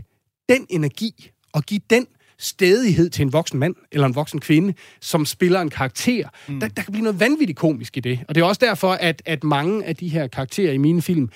[0.48, 2.06] den energi, og give den
[2.38, 6.28] stedighed til en voksen mand eller en voksen kvinde, som spiller en karakter.
[6.48, 6.60] Mm.
[6.60, 8.20] Der, der kan blive noget vanvittigt komisk i det.
[8.28, 11.30] Og det er også derfor, at, at mange af de her karakterer i mine film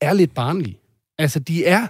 [0.00, 0.78] er lidt barnlige.
[1.18, 1.86] Altså, de er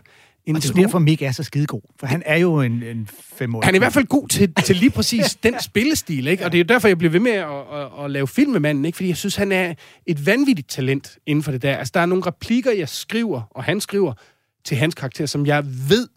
[0.46, 1.80] en og det er derfor, Mick er så skidegod.
[2.00, 3.64] For han er jo en, en femårig.
[3.66, 6.44] Han er i hvert fald god til, til lige præcis den spillestil, ikke?
[6.44, 8.84] Og det er derfor, jeg bliver ved med at, at, at lave film med manden,
[8.84, 8.96] ikke?
[8.96, 9.74] Fordi jeg synes, han er
[10.06, 11.76] et vanvittigt talent inden for det der.
[11.76, 14.12] Altså, der er nogle replikker, jeg skriver, og han skriver
[14.64, 16.08] til hans karakter, som jeg ved,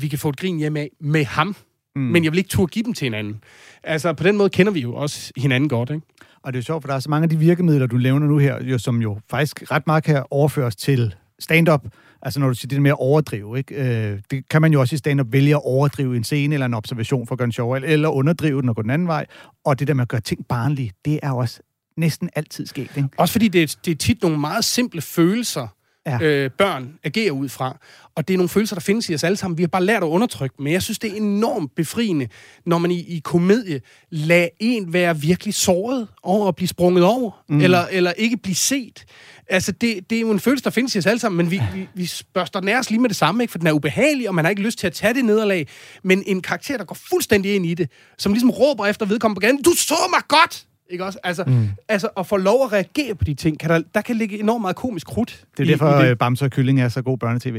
[0.00, 1.56] vi kan få et grin hjem af med ham.
[1.96, 2.02] Mm.
[2.02, 3.44] Men jeg vil ikke turde give dem til hinanden.
[3.82, 6.06] Altså, på den måde kender vi jo også hinanden godt, ikke?
[6.42, 8.38] Og det er sjovt, for der er så mange af de virkemidler, du nævner nu
[8.38, 11.86] her, jo, som jo faktisk ret meget kan overføres til stand-up,
[12.22, 13.74] Altså når du siger det med at overdrive, ikke?
[13.74, 16.74] Øh, det kan man jo også i stand-up vælge at overdrive en scene eller en
[16.74, 19.26] observation for at gøre den sjov, eller underdrive den og gå den anden vej.
[19.64, 21.60] Og det der med at gøre ting barnlige, det er også
[21.96, 22.90] næsten altid sket.
[22.96, 23.08] Ikke?
[23.16, 25.68] Også fordi det er, det er tit nogle meget simple følelser,
[26.06, 26.18] ja.
[26.22, 27.78] øh, børn agerer ud fra.
[28.14, 29.58] Og det er nogle følelser, der findes i os alle sammen.
[29.58, 30.64] Vi har bare lært at undertrykke dem.
[30.64, 32.28] Men jeg synes, det er enormt befriende,
[32.66, 37.44] når man i, i komedie lader en være virkelig såret over at blive sprunget over,
[37.48, 37.60] mm.
[37.60, 39.04] eller, eller ikke blive set.
[39.48, 41.60] Altså, det, det er jo en følelse, der findes i os alle sammen, men vi,
[41.74, 43.50] vi, vi spørster næres lige med det samme, ikke?
[43.50, 45.68] for den er ubehagelig, og man har ikke lyst til at tage det nederlag.
[46.04, 49.40] Men en karakter, der går fuldstændig ind i det, som ligesom råber efter vedkommende på
[49.40, 50.66] gaden, du så mig godt!
[50.92, 51.18] Ikke også?
[51.24, 51.68] Altså, mm.
[51.88, 54.60] altså at få lov at reagere på de ting, kan der, der kan ligge enormt
[54.60, 55.44] meget komisk krudt.
[55.56, 57.56] Det er derfor, at øh, Bamse og Kylling er så god børnetv.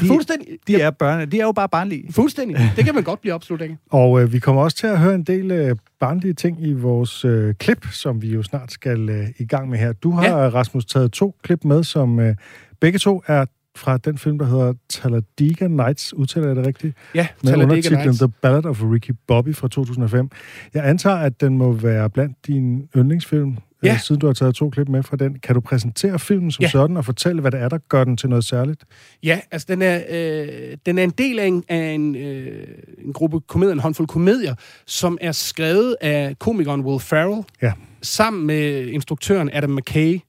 [0.00, 0.48] De, Fuldstændig.
[0.66, 2.12] De er, børne, de er jo bare barnlige.
[2.12, 2.56] Fuldstændig.
[2.76, 3.76] Det kan man godt blive opslut af.
[3.90, 7.24] Og øh, vi kommer også til at høre en del øh, barnlige ting i vores
[7.24, 9.92] øh, klip, som vi jo snart skal øh, i gang med her.
[9.92, 10.48] Du har, ja.
[10.48, 12.34] Rasmus, taget to klip med, som øh,
[12.80, 13.44] begge to er
[13.78, 16.14] fra den film, der hedder Talladega Nights.
[16.14, 16.96] Udtaler jeg det rigtigt?
[17.14, 18.18] Ja, Med Talladega Nights.
[18.18, 20.30] The Ballad of Ricky Bobby fra 2005.
[20.74, 23.92] Jeg antager, at den må være blandt dine yndlingsfilm, ja.
[23.92, 25.38] øh, siden du har taget to klip med fra den.
[25.38, 26.68] Kan du præsentere filmen som ja.
[26.68, 28.84] sådan, og fortælle, hvad det er, der gør den til noget særligt?
[29.22, 32.64] Ja, altså den er, øh, den er en del af en, af en, øh,
[33.04, 34.54] en gruppe komedier, en håndfuld komedier,
[34.86, 37.72] som er skrevet af komikeren Will Ferrell, ja.
[38.02, 40.20] sammen med instruktøren Adam McKay.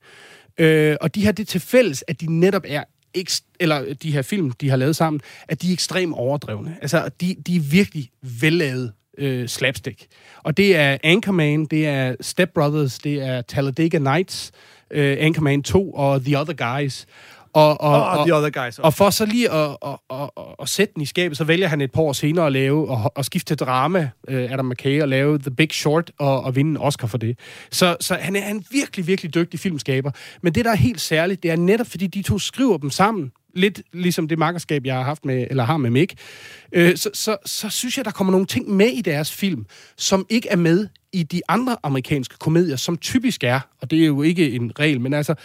[0.57, 2.83] Øh, og de har det til fælles, at de netop er
[3.59, 6.77] eller de her film, de har lavet sammen, at de er ekstremt overdrevne.
[6.81, 10.07] Altså, de, de er virkelig vellavet øh, slapstick.
[10.43, 14.51] Og det er Anchorman, det er Step Brothers, det er Talladega Nights,
[14.91, 17.07] øh, Anchorman 2 og The Other Guys.
[17.53, 18.79] Og, og, og, the other guys.
[18.79, 21.67] og for så lige at, at, at, at, at sætte den i skabet, så vælger
[21.67, 25.01] han et par år senere at lave og, og skifte til drama, uh, Adam McKay,
[25.01, 27.39] og lave The Big Short og, og vinde en Oscar for det.
[27.71, 30.11] Så, så han er en virkelig, virkelig dygtig filmskaber.
[30.41, 33.31] Men det, der er helt særligt, det er netop, fordi de to skriver dem sammen,
[33.55, 36.13] lidt ligesom det makkerskab, jeg har haft med, eller har med Mick,
[36.71, 39.65] øh, så, så, så synes jeg, der kommer nogle ting med i deres film,
[39.97, 44.05] som ikke er med i de andre amerikanske komedier, som typisk er, og det er
[44.05, 45.35] jo ikke en regel, men altså,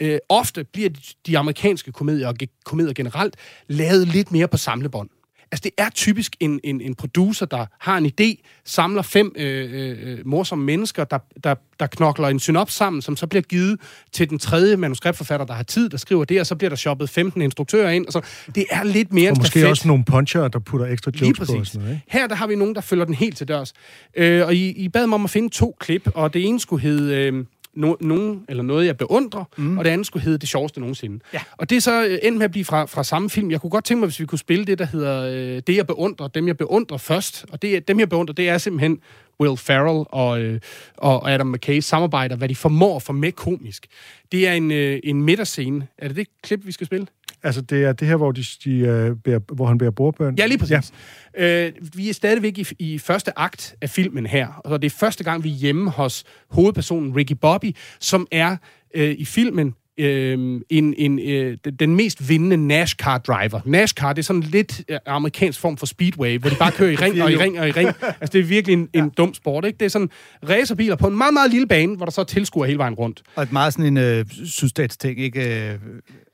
[0.00, 3.36] øh, ofte bliver de, de amerikanske komedier, og komedier generelt,
[3.68, 5.08] lavet lidt mere på samlebånd.
[5.52, 9.92] Altså, det er typisk en, en, en producer, der har en idé, samler fem øh,
[10.02, 13.80] øh, morsomme mennesker, der, der, der knokler en synops sammen, som så bliver givet
[14.12, 17.10] til den tredje manuskriptforfatter, der har tid, der skriver det, og så bliver der shoppet
[17.10, 18.06] 15 instruktører ind.
[18.06, 18.20] Og så,
[18.54, 19.68] det er lidt mere Og måske stafet.
[19.70, 21.56] også nogle puncher, der putter ekstra jokes på.
[21.58, 22.04] Og sådan noget, ikke?
[22.08, 23.72] Her der har vi nogen, der følger den helt til dørs.
[24.16, 26.82] Øh, og I, I bad mig om at finde to klip, og det ene skulle
[26.82, 27.14] hedde...
[27.14, 29.78] Øh, no, nogen, eller noget, jeg beundrer, mm.
[29.78, 31.20] og det andet skulle hedde Det sjoveste nogensinde.
[31.32, 31.40] Ja.
[31.56, 33.50] Og det er så øh, endt med at blive fra, fra samme film.
[33.50, 35.86] Jeg kunne godt tænke mig, hvis vi kunne spille det, der hedder øh, Det, jeg
[35.86, 37.46] beundrer, dem, jeg beundrer først.
[37.52, 39.00] Og det, dem, jeg beundrer, det er simpelthen
[39.40, 40.60] Will Ferrell og, øh,
[40.96, 43.86] og Adam McKay samarbejder, hvad de formår for med komisk.
[44.32, 45.86] Det er en, øh, en midterscene.
[45.98, 47.06] Er det det klip, vi skal spille?
[47.42, 50.34] Altså, det er det her, hvor, de, de, uh, bærer, hvor han bærer bordbøn?
[50.38, 50.92] Ja, lige præcis.
[51.38, 51.66] Ja.
[51.66, 55.24] Øh, vi er stadigvæk i, i første akt af filmen her, og det er første
[55.24, 58.56] gang, vi er hjemme hos hovedpersonen Ricky Bobby, som er
[58.94, 63.60] øh, i filmen øh, en, en, øh, den mest vindende NASCAR-driver.
[63.64, 66.96] NASCAR, det er sådan lidt øh, amerikansk form for speedway, hvor de bare kører i
[67.04, 67.88] ring og i ring og i ring.
[68.02, 69.76] Altså, det er virkelig en, en dum sport, ikke?
[69.78, 70.10] Det er sådan
[70.48, 73.22] racerbiler på en meget, meget lille bane, hvor der så tilskuer hele vejen rundt.
[73.36, 75.70] Og et meget sådan en øh, sydstatsting, ikke?
[75.70, 75.78] Øh,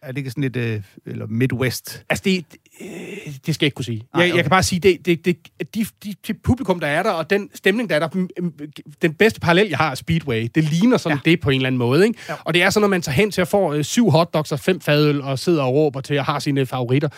[0.03, 0.57] er det ikke sådan lidt...
[0.57, 2.05] Øh, eller Midwest?
[2.11, 2.45] Altså, det,
[3.47, 4.07] det skal jeg ikke kunne sige.
[4.15, 4.35] Jeg, okay.
[4.35, 5.37] jeg kan bare sige, det, det, det,
[5.75, 8.27] de, de, de publikum, der er der, og den stemning, der er der,
[9.03, 10.49] den bedste parallel, jeg har, er Speedway.
[10.55, 11.31] Det ligner sådan ja.
[11.31, 12.19] det på en eller anden måde, ikke?
[12.29, 12.35] Ja.
[12.45, 14.61] Og det er sådan, når man tager hen til at få øh, syv hotdogs og
[14.61, 17.09] fem fadøl, og sidder og råber til at have sine favoritter.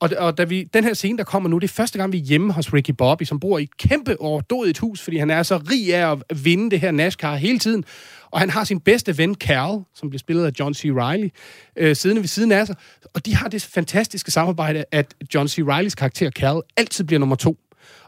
[0.00, 2.18] Og, og da vi, den her scene, der kommer nu, det er første gang, vi
[2.18, 5.42] er hjemme hos Ricky Bobby, som bor i et kæmpe overdådigt hus, fordi han er
[5.42, 7.84] så rig af at vinde det her NASCAR hele tiden.
[8.30, 10.84] Og han har sin bedste ven, Carl, som bliver spillet af John C.
[10.84, 11.28] Reilly,
[11.76, 12.76] øh, siddende ved siden af sig.
[13.14, 15.58] Og de har det fantastiske samarbejde, at John C.
[15.58, 17.58] Reillys karakter, Carl, altid bliver nummer to.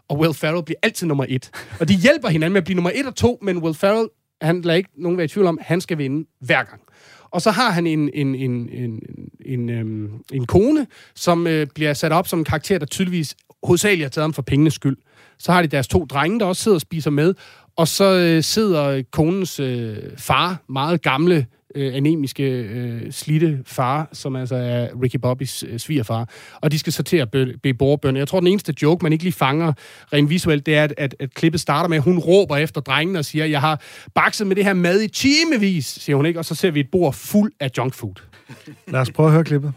[0.09, 1.51] Og Will Ferrell bliver altid nummer et.
[1.81, 4.09] Og de hjælper hinanden med at blive nummer et og to, men Will Ferrell,
[4.43, 6.81] han lader ikke nogen være i tvivl om, han skal vinde hver gang.
[7.31, 9.01] Og så har han en, en, en, en,
[9.45, 13.37] en, en, øhm, en kone, som øh, bliver sat op som en karakter, der tydeligvis
[13.63, 14.97] hovedsageligt har taget ham for pengenes skyld.
[15.39, 17.35] Så har de deres to drenge, der også sidder og spiser med,
[17.77, 24.37] og så øh, sidder konens øh, far, meget gamle, øh, anemiske, øh, slitte far, som
[24.37, 26.29] altså er Ricky Bobbys øh, svigerfar.
[26.61, 28.17] Og de skal så til at be- bede bordbøn.
[28.17, 29.73] Jeg tror, den eneste joke, man ikke lige fanger
[30.13, 33.19] rent visuelt, det er, at, at, at klippet starter med, at hun råber efter drengene
[33.19, 33.81] og siger, jeg har
[34.15, 36.39] bakset med det her mad i timevis, siger hun ikke.
[36.39, 38.15] Og så ser vi et bord fuld af junk food.
[38.89, 39.73] Lad os prøve at høre klippet.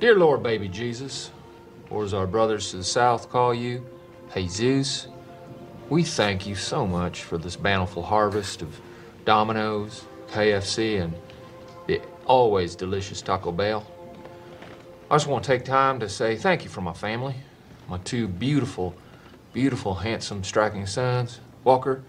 [0.00, 1.30] Dear Lord, baby Jesus,
[1.90, 3.84] or as our brothers to the south call you,
[4.34, 5.08] Jesus,
[5.90, 8.80] we thank you so much for this bountiful harvest of
[9.26, 11.12] Domino's, KFC, and
[11.86, 13.86] the always delicious Taco Bell.
[15.10, 17.34] I just want to take time to say thank you for my family,
[17.86, 18.94] my two beautiful,
[19.52, 22.02] beautiful, handsome, striking sons, Walker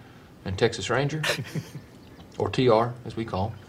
[0.45, 1.23] and Texas Ranger,
[2.37, 3.60] or TR as we call him.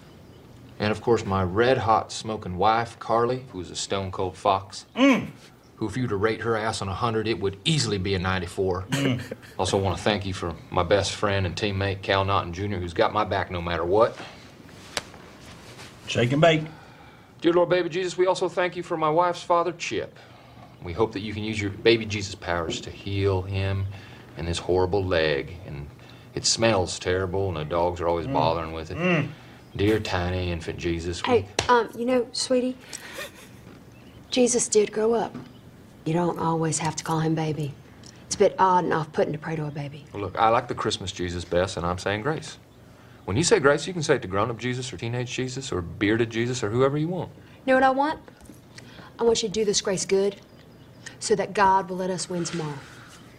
[0.82, 4.84] And of course, my red hot smoking wife, Carly, who's a stone cold fox.
[4.96, 5.28] Mm.
[5.76, 8.18] Who, if you were to rate her ass on 100, it would easily be a
[8.18, 8.86] 94.
[8.90, 9.22] Mm.
[9.60, 12.94] also, want to thank you for my best friend and teammate, Cal Naughton Jr., who's
[12.94, 14.18] got my back no matter what.
[16.08, 16.62] Shake and bake.
[17.40, 20.18] Dear Lord, baby Jesus, we also thank you for my wife's father, Chip.
[20.82, 23.86] We hope that you can use your baby Jesus powers to heal him
[24.36, 25.58] and his horrible leg.
[25.64, 25.86] And
[26.34, 28.32] it smells terrible, and the dogs are always mm.
[28.32, 29.28] bothering with it.
[29.74, 32.76] Dear tiny infant Jesus, Hey, um, you know, sweetie,
[34.30, 35.34] Jesus did grow up.
[36.04, 37.72] You don't always have to call him baby.
[38.26, 40.04] It's a bit odd and off-putting to pray to a baby.
[40.12, 42.58] Well, look, I like the Christmas Jesus best, and I'm saying grace.
[43.24, 45.72] When you say grace, you can say it to grown up Jesus or teenage Jesus
[45.72, 47.30] or bearded Jesus or whoever you want.
[47.64, 48.20] You know what I want?
[49.18, 50.36] I want you to do this grace good
[51.20, 52.78] so that God will let us win tomorrow.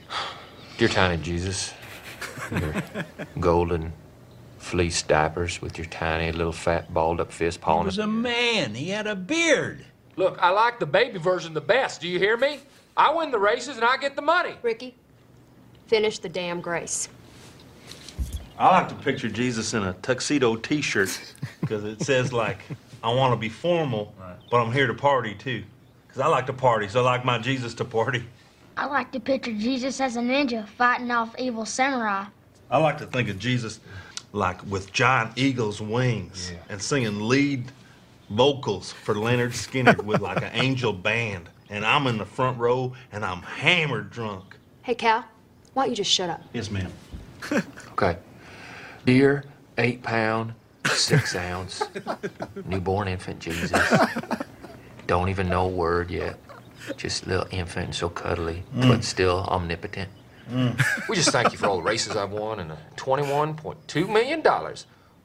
[0.78, 1.74] Dear tiny Jesus,
[2.50, 2.84] your
[3.40, 3.94] golden
[4.64, 8.74] fleece diapers with your tiny little fat balled up fist He pawing was a man.
[8.74, 9.86] He had a beard.
[10.16, 12.02] Look, I like the baby version the best.
[12.02, 12.60] Do you hear me?
[12.96, 14.56] I win the races and I get the money.
[14.62, 14.96] Ricky,
[15.88, 17.10] finish the damn grace.
[18.58, 22.60] I like to picture Jesus in a tuxedo T-shirt because it says like,
[23.04, 24.14] "I want to be formal,
[24.50, 25.64] but I'm here to party too."
[26.08, 28.24] Because I like to party, so I like my Jesus to party.
[28.78, 32.26] I like to picture Jesus as a ninja fighting off evil samurai.
[32.70, 33.80] I like to think of Jesus
[34.34, 37.72] like with giant eagle's wings and singing lead
[38.30, 42.94] vocals for Leonard Skinner with like an angel band, and I'm in the front row
[43.12, 44.58] and I'm hammered drunk.
[44.82, 45.24] Hey, Cal,
[45.74, 46.42] why don't you just shut up?
[46.52, 46.92] Yes, ma'am.
[47.92, 48.18] Okay.
[49.06, 49.44] Dear
[49.78, 50.54] eight pound,
[50.88, 51.84] six ounce,
[52.66, 53.72] newborn infant Jesus.
[55.06, 56.40] Don't even know a word yet.
[56.98, 59.04] Just little infant and so cuddly, but mm.
[59.04, 60.10] still omnipotent.
[60.50, 61.08] Mm.
[61.08, 64.42] We just thank you for all the races I've won and the $21.2 million.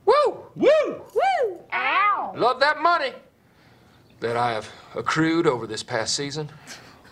[0.05, 0.47] Woo!
[0.55, 1.03] Woo!
[1.15, 1.61] Woo!
[1.73, 2.35] Ow!
[2.37, 3.13] Love that money
[4.21, 6.51] that I have accrued over this past season.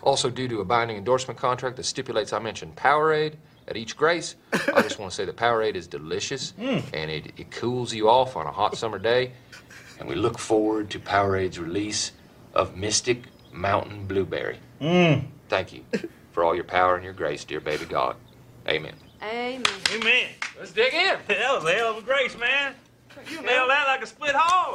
[0.03, 3.35] Also, due to a binding endorsement contract that stipulates I mention Powerade
[3.69, 6.83] at each grace, I just want to say that Powerade is delicious mm.
[6.93, 9.33] and it, it cools you off on a hot summer day.
[9.99, 12.13] And we look forward to Powerade's release
[12.55, 14.59] of Mystic Mountain Blueberry.
[14.81, 15.27] Mm.
[15.49, 15.85] Thank you
[16.37, 18.15] for all your power and your grace, dear baby God.
[18.75, 18.95] Amen.
[19.23, 19.63] Amen.
[19.97, 20.27] Amen.
[20.61, 21.17] Let's dig in.
[21.29, 22.69] That was a hell of a grace, man.
[23.33, 24.73] You nailed that like a split hog.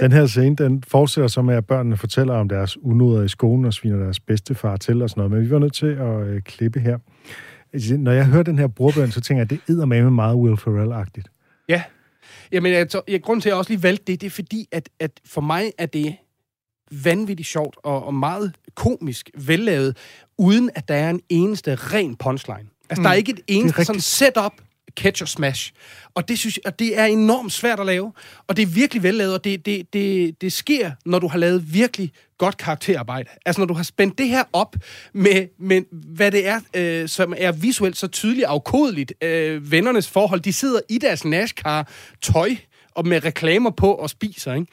[0.00, 3.64] Den her scene, den fortsætter så med, at børnene fortæller om deres unoder i skolen
[3.64, 5.32] og sviner deres bedstefar til og sådan noget.
[5.32, 6.98] Men vi var nødt til at øh, klippe her.
[7.72, 10.36] Altså, Når jeg hører den her brugerbøn, så tænker jeg, at det er med meget
[10.36, 11.28] Will Ferrell-agtigt.
[11.68, 11.82] Ja.
[12.52, 14.88] Jamen, jeg, jeg, grunden til, at jeg også lige valgte det, det er fordi, at,
[15.00, 16.16] at for mig er det
[16.90, 19.96] vanvittigt sjovt og, og meget komisk vellavet,
[20.40, 22.68] uden at der er en eneste ren punchline.
[22.90, 23.02] Altså, mm.
[23.02, 24.52] der er ikke et eneste sådan setup,
[24.96, 25.72] catch og smash.
[26.14, 28.12] Og det, synes jeg, og det er enormt svært at lave,
[28.46, 31.74] og det er virkelig vellavet, og det, det, det, det sker, når du har lavet
[31.74, 33.28] virkelig godt karakterarbejde.
[33.46, 34.76] Altså, når du har spændt det her op
[35.14, 39.12] med, med hvad det er, øh, som er visuelt så tydeligt afkodeligt.
[39.22, 42.56] Øh, vennernes forhold, de sidder i deres NASCAR-tøj,
[42.94, 44.66] og med reklamer på og spiser, ikke?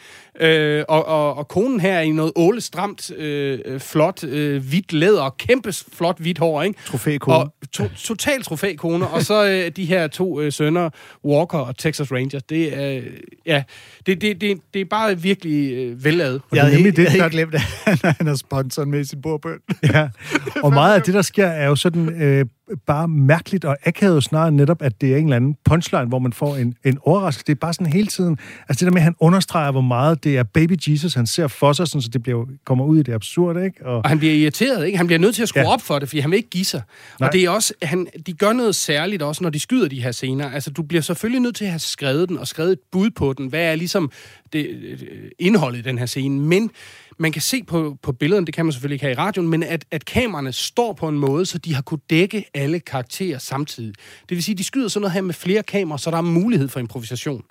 [0.79, 4.63] Øh, og, og, og konen her er i noget åle stramt, øh, øh, flot, øh,
[4.69, 6.79] hvidt læder og kæmpe flot hvidt hår, ikke?
[6.85, 7.37] Trofækone.
[7.37, 9.07] Og to, total trofækone.
[9.07, 10.89] og så øh, de her to øh, sønner,
[11.25, 12.43] Walker og Texas Rangers.
[12.43, 13.03] Det er, øh,
[13.45, 13.63] ja,
[14.05, 16.41] det, det, det, det er bare virkelig øh, vellavet.
[16.53, 19.21] Jeg havde, det er nemlig det, der- helt glemt, at han har sponsoren med sin
[19.21, 19.57] bordbøn.
[19.83, 20.09] Ja,
[20.63, 22.45] og meget af det, der sker, er jo sådan øh,
[22.87, 26.33] bare mærkeligt og akavet snarere netop, at det er en eller anden punchline, hvor man
[26.33, 27.45] får en, en overraskelse.
[27.47, 28.37] Det er bare sådan hele tiden,
[28.69, 31.47] altså det der med, at han understreger, hvor meget det er baby Jesus, han ser
[31.47, 33.85] for sig, sådan, så det bliver, kommer ud i det absurde, ikke?
[33.85, 34.97] Og, Og han bliver irriteret, ikke?
[34.97, 35.73] Han bliver nødt til at skrue Ja.
[35.73, 36.81] op for det, fordi han vil ikke give sig.
[37.19, 37.27] Nej.
[37.27, 40.11] Og det er også, han, de gør noget særligt også, når de skyder de her
[40.11, 40.49] scener.
[40.51, 43.33] Altså, du bliver selvfølgelig nødt til at have skrevet den, og skrevet et bud på
[43.33, 43.47] den.
[43.47, 44.11] Hvad er ligesom
[44.53, 44.99] det, øh,
[45.39, 46.39] indholdet i den her scene.
[46.39, 46.71] Men
[47.19, 49.63] man kan se på, på billederne, det kan man selvfølgelig ikke have i radioen, men
[49.63, 53.93] at, at kameraerne står på en måde, så de har kunne dække alle karakterer samtidig.
[54.29, 56.67] Det vil sige, de skyder sådan noget her med flere kameraer, så der er mulighed
[56.67, 57.43] for improvisation.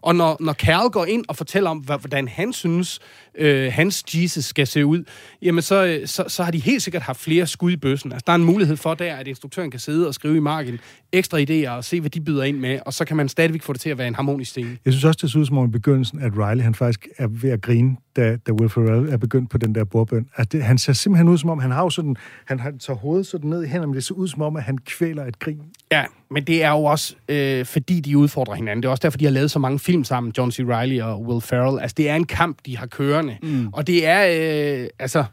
[0.00, 3.00] Og når, når Carl går ind og fortæller om, hvordan han synes,
[3.34, 5.04] øh, hans Jesus skal se ud,
[5.42, 8.12] jamen så, øh, så, så har de helt sikkert haft flere skud i bøssen.
[8.12, 10.78] Altså, der er en mulighed for der, at instruktøren kan sidde og skrive i marken
[11.12, 13.72] ekstra idéer og se, hvad de byder ind med, og så kan man stadigvæk få
[13.72, 14.78] det til at være en harmonisk scene.
[14.84, 17.28] Jeg synes også, det ser ud som om i begyndelsen, at Riley han faktisk er
[17.28, 20.26] ved at grine, da, da Will Ferrell er begyndt på den der bordbøn.
[20.34, 22.96] At det, han ser simpelthen ud som om, han har jo sådan, han har tager
[22.96, 25.38] hovedet sådan ned i hænderne, men det ser ud som om, at han kvæler et
[25.38, 25.62] grin.
[25.92, 28.82] Ja, men det er jo også, øh, fordi de udfordrer hinanden.
[28.82, 30.60] Det er også derfor, de har lavet så mange film sammen, John C.
[30.60, 31.80] Reilly og Will Ferrell.
[31.80, 33.36] Altså, det er en kamp, de har kørende.
[33.42, 33.68] Mm.
[33.72, 35.24] Og det er, øh, altså,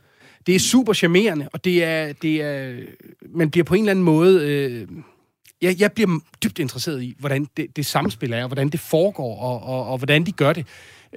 [0.47, 2.75] det er super charmerende, og det er, det er,
[3.35, 4.87] man bliver på en eller anden måde, øh,
[5.61, 9.39] jeg, jeg bliver dybt interesseret i, hvordan det, det samspil er, og hvordan det foregår,
[9.39, 10.67] og, og, og hvordan de gør det.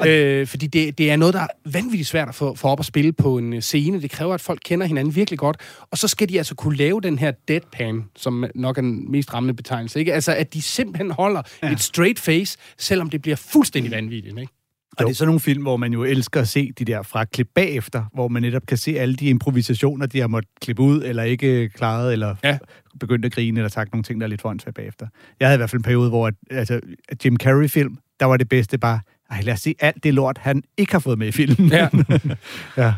[0.07, 2.87] Øh, fordi det, det er noget, der er vanvittigt svært at få, få op at
[2.87, 4.03] spille på en scene.
[4.03, 5.57] Det kræver, at folk kender hinanden virkelig godt.
[5.91, 9.35] Og så skal de altså kunne lave den her deadpan, som nok er den mest
[9.35, 9.99] rammende betegnelse.
[9.99, 10.15] Ikke?
[10.15, 11.73] Altså, at de simpelthen holder ja.
[11.73, 14.39] et straight face, selvom det bliver fuldstændig vanvittigt.
[14.39, 14.53] Ikke?
[14.97, 17.25] Og det er sådan nogle film, hvor man jo elsker at se de der fra
[17.25, 21.03] klip bagefter, hvor man netop kan se alle de improvisationer, de har måttet klippe ud,
[21.05, 22.59] eller ikke klaret, eller ja.
[23.01, 25.07] begyndt at grine, eller sagt nogle ting, der er lidt foran bagefter.
[25.41, 26.81] Jeg havde i hvert fald en periode, hvor at, altså,
[27.25, 29.01] Jim Carrey-film, der var det bedste bare,
[29.33, 31.69] ej, lad os se alt det lort, han ikke har fået med i filmen.
[31.69, 31.89] Ja.
[32.77, 32.95] ja.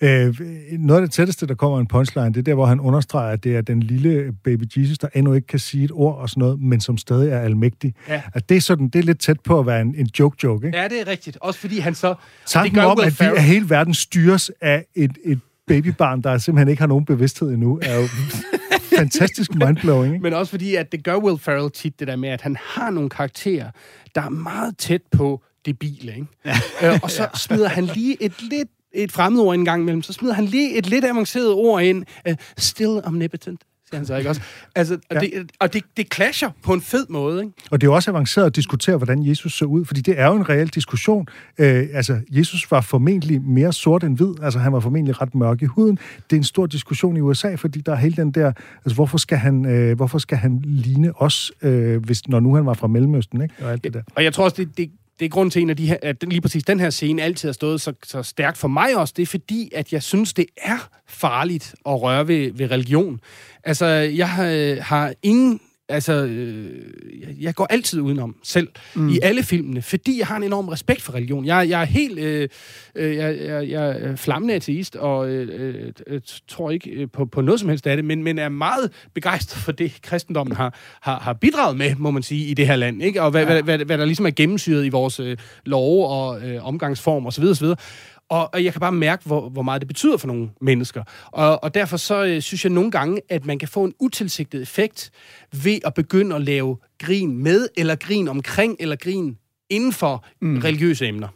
[0.00, 0.34] Øh,
[0.78, 3.44] noget af det tætteste, der kommer en punchline, det er der, hvor han understreger, at
[3.44, 6.40] det er den lille baby Jesus, der endnu ikke kan sige et ord og sådan
[6.40, 7.94] noget, men som stadig er almægtig.
[8.08, 8.22] Ja.
[8.34, 10.78] At det, er sådan, det er lidt tæt på at være en, en joke-joke, ikke?
[10.78, 11.38] Ja, det er rigtigt.
[11.40, 12.14] Også fordi han så...
[12.46, 16.80] Tanken om, at vi, at hele verden styres af et, et babybarn, der simpelthen ikke
[16.80, 18.06] har nogen bevidsthed endnu, er jo
[18.98, 20.14] fantastisk mindblowing.
[20.14, 20.22] Ikke?
[20.22, 22.90] Men også fordi, at det gør Will Ferrell tit, det der med, at han har
[22.90, 23.70] nogle karakterer,
[24.14, 26.26] der er meget tæt på det bil, ikke?
[26.44, 26.92] Ja.
[26.92, 30.34] Øh, og så smider han lige et lidt et fremmedord en gang imellem, så smider
[30.34, 32.04] han lige et lidt avanceret ord ind.
[32.28, 34.40] Uh, still omnipotent, siger han så, ikke også?
[34.74, 35.20] Altså, og, ja.
[35.20, 37.52] det, og det, det clasher på en fed måde, ikke?
[37.70, 40.26] Og det er jo også avanceret at diskutere, hvordan Jesus så ud, fordi det er
[40.26, 41.26] jo en reel diskussion.
[41.58, 45.62] Øh, altså, Jesus var formentlig mere sort end hvid, altså han var formentlig ret mørk
[45.62, 45.98] i huden.
[46.30, 49.18] Det er en stor diskussion i USA, fordi der er hele den der, altså hvorfor
[49.18, 52.86] skal han, øh, hvorfor skal han ligne os, øh, hvis, når nu han var fra
[52.86, 53.54] Mellemøsten, ikke?
[53.62, 54.02] Og alt det der.
[54.14, 56.24] Og jeg tror også, det, det, det er grund til en af de her, at
[56.28, 59.14] lige præcis den her scene altid har stået så, så stærkt for mig også.
[59.16, 63.20] Det er fordi, at jeg synes, det er farligt at røre ved, ved religion.
[63.64, 69.08] Altså, jeg har, har ingen altså, øh, jeg går altid udenom selv mm.
[69.08, 71.44] i alle filmene, fordi jeg har en enorm respekt for religion.
[71.44, 72.48] Jeg, jeg er helt, øh,
[72.94, 77.60] øh, jeg, jeg, jeg er flammende ateist, og øh, øh, tror ikke på, på noget
[77.60, 81.32] som helst af det, men, men er meget begejstret for det, kristendommen har, har, har
[81.32, 83.22] bidraget med, må man sige, i det her land, ikke?
[83.22, 83.52] og hvad, ja.
[83.52, 87.44] hvad, hvad, hvad der ligesom er gennemsyret i vores øh, love og øh, omgangsform osv.
[87.44, 87.66] osv.
[88.28, 91.02] Og, og jeg kan bare mærke, hvor, hvor meget det betyder for nogle mennesker.
[91.26, 94.62] Og, og derfor så øh, synes jeg nogle gange, at man kan få en utilsigtet
[94.62, 95.10] effekt
[95.64, 99.38] ved at begynde at lave grin med, eller grin omkring, eller grin
[99.70, 100.58] inden for mm.
[100.58, 101.28] religiøse emner.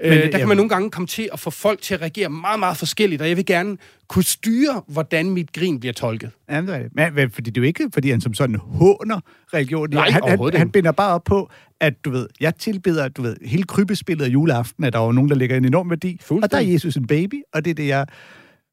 [0.00, 2.28] Men, øh, der kan man nogle gange komme til at få folk til at reagere
[2.28, 3.76] meget, meget forskelligt, og jeg vil gerne
[4.08, 6.30] kunne styre, hvordan mit grin bliver tolket.
[6.50, 7.14] Ja, det er det.
[7.14, 9.20] Men, fordi det er jo ikke, fordi han som sådan håner
[9.54, 9.90] religion.
[9.90, 13.36] Nej, han, han, han binder bare op på, at du ved, jeg tilbeder, du ved,
[13.44, 16.20] hele krybespillet af juleaften, at der er nogen, der lægger en enorm værdi.
[16.30, 18.06] Og der er Jesus en baby, og det er det, jeg...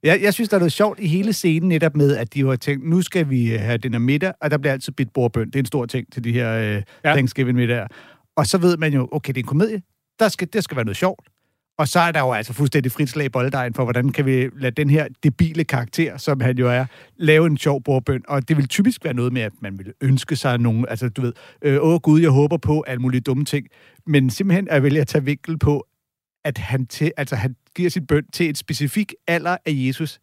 [0.04, 2.56] Jeg, jeg synes, der er noget sjovt i hele scenen netop med, at de har
[2.56, 5.48] tænkt, nu skal vi have den her middag, og der bliver altid bidt bordbøn.
[5.48, 7.12] Det er en stor ting til de her øh, ja.
[7.12, 7.88] Thanksgiving-middager.
[8.36, 9.82] Og så ved man jo, okay, det er en komedie.
[10.19, 11.30] Der skal, det skal være noget sjovt.
[11.78, 14.49] Og så er der jo altså fuldstændig frit slag i bolddejen for, hvordan kan vi
[14.56, 16.86] lade den her debile karakter, som han jo er,
[17.17, 18.23] lave en sjov bordbøn.
[18.28, 21.21] Og det vil typisk være noget med, at man vil ønske sig nogen, altså du
[21.21, 23.67] ved, øh, åh gud, jeg håber på alle mulige dumme ting.
[24.08, 25.88] Men simpelthen er vælge at tage vinkel på,
[26.45, 30.19] at han, til, altså, han giver sit bøn til et specifik alder af Jesus.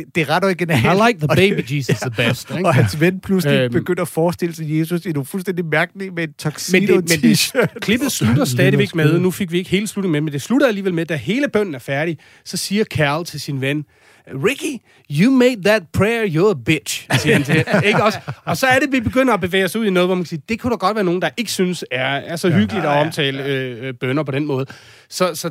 [0.00, 0.84] Det, det er ret originalt.
[0.84, 2.50] I like the baby Jesus the best.
[2.50, 2.66] Ikke?
[2.66, 6.22] Og hans ven pludselig øhm, begynder at forestille sig Jesus i nogle fuldstændig mærkelige med
[6.22, 9.86] en tuxedo men det, men det, klippet slutter stadigvæk med, nu fik vi ikke hele
[9.86, 13.24] sluttet med, men det slutter alligevel med, da hele bønnen er færdig, så siger Carl
[13.24, 13.84] til sin ven,
[14.26, 14.78] Ricky,
[15.10, 18.18] you made that prayer, you're a bitch, siger han til ikke også?
[18.44, 20.28] Og så er det, vi begynder at bevæge os ud i noget, hvor man kan
[20.28, 22.90] sige, det kunne da godt være nogen, der ikke synes er, er så hyggeligt ja,
[22.90, 23.00] ja, ja.
[23.00, 24.66] at omtale øh, bønder på den måde.
[25.08, 25.50] Så, så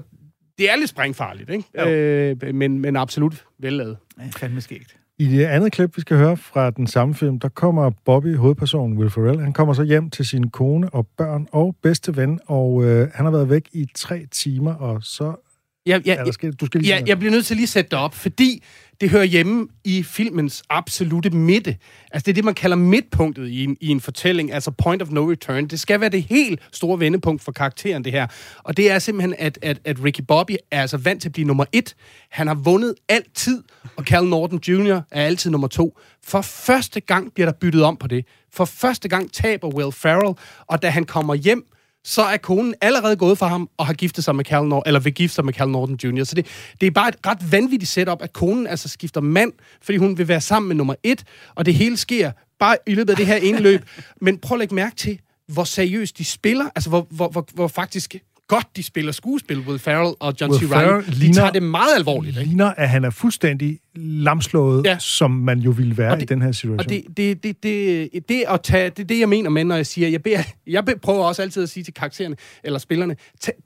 [0.60, 1.90] det er lidt sprængfarligt, ikke?
[1.90, 3.98] Øh, men, men absolut vellavet.
[4.20, 4.96] Ja, fandme skægt.
[5.18, 8.98] I det andet klip, vi skal høre fra den samme film, der kommer Bobby, hovedpersonen
[8.98, 12.84] Will Ferrell, han kommer så hjem til sin kone og børn og bedste ven, og
[12.86, 15.49] øh, han har været væk i tre timer, og så
[15.86, 17.90] Jeg, jeg, Eller skal, du skal lige Ja, jeg bliver nødt til lige at sætte
[17.90, 18.64] det op, fordi
[19.02, 21.78] det hører hjemme i filmens absolute midte.
[22.12, 25.10] Altså, det er det, man kalder midtpunktet i en, i en fortælling, altså point of
[25.10, 25.68] no return.
[25.68, 28.28] Det skal være det helt store vendepunkt for karakteren, det her.
[28.64, 31.48] Og det er simpelthen, at, at, at Ricky Bobby er altså vant til at blive
[31.48, 31.96] nummer et.
[32.30, 33.64] Han har vundet altid,
[33.96, 35.02] og Cal Norton Jr.
[35.12, 35.98] er altid nummer to.
[36.26, 38.26] For første gang bliver der byttet om på det.
[38.54, 41.66] For første gang taber Will Ferrell, og da han kommer hjem,
[42.04, 45.00] så er konen allerede gået fra ham og har giftet sig med Cal Norton, eller
[45.00, 46.24] vil gifte sig med Cal Norton Jr.
[46.24, 46.48] Så det,
[46.82, 50.28] det er bare et ret vanvittigt setup, at konen altså skifter mand, fordi hun vil
[50.28, 51.24] være sammen med nummer et,
[51.56, 53.82] og det hele sker bare i løbet af det her indløb.
[54.22, 57.68] Men prøv at lægge mærke til, hvor seriøst de spiller, altså hvor, hvor, hvor, hvor
[57.68, 58.16] faktisk
[58.50, 60.72] godt de spiller skuespil, Will Ferrell og John Will C.
[60.72, 61.06] Reilly.
[61.06, 62.48] De ligner- tager det meget alvorligt, ikke?
[62.50, 64.98] ligner, at han er fuldstændig lamslået, Ja.
[65.00, 66.80] som man jo ville være Og i det- den her situation.
[66.80, 69.76] Og det, det, det, det, det, at tage, det er det, jeg mener med, når
[69.76, 73.16] jeg siger, jeg, beder, jeg prøver også altid at sige til karaktererne, eller spillerne,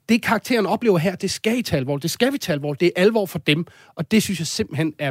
[0.08, 2.92] det karakteren oplever her, det skal I tage alvorligt, det skal vi tage alvorligt, det
[2.96, 3.66] er alvor for dem,
[3.96, 5.10] og det synes jeg simpelthen er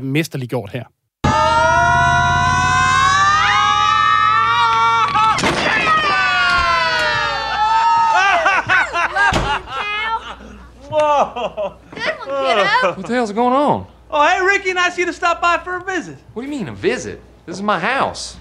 [11.24, 12.94] mesterligt gjort her.
[12.94, 13.88] What the hell's going on?
[14.10, 16.18] Oh, hey, Ricky, nice of you to stop by for a visit.
[16.34, 17.20] What do you mean, a visit?
[17.46, 18.38] This is my house.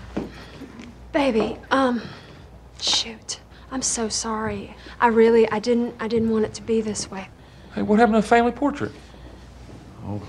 [1.13, 2.03] Baby, um,
[2.81, 3.41] shoot.
[3.71, 4.75] I'm so sorry.
[5.01, 7.29] I really, I didn't, I didn't want it to be this way.
[7.75, 8.93] Hey, what happened to the family portrait?
[10.05, 10.21] Oh,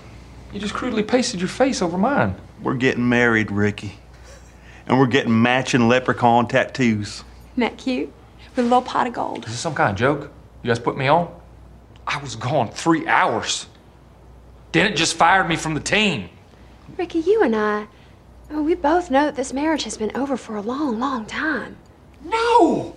[0.54, 2.36] you just crudely pasted your face over mine.
[2.62, 3.98] We're getting married, Ricky.
[4.88, 7.24] And we're getting matching leprechaun tattoos.
[7.54, 8.12] Isn't that cute?
[8.56, 9.46] With a little pot of gold.
[9.46, 10.32] Is this some kind of joke?
[10.62, 11.34] You guys put me on?
[12.08, 13.68] I was gone three hours.
[14.72, 16.30] Dennett just fired me from the team.
[16.98, 17.88] Ricky, you and I,
[18.50, 21.26] I mean, we both know that this marriage has been over for a long, long
[21.26, 21.78] time.
[22.24, 22.96] No!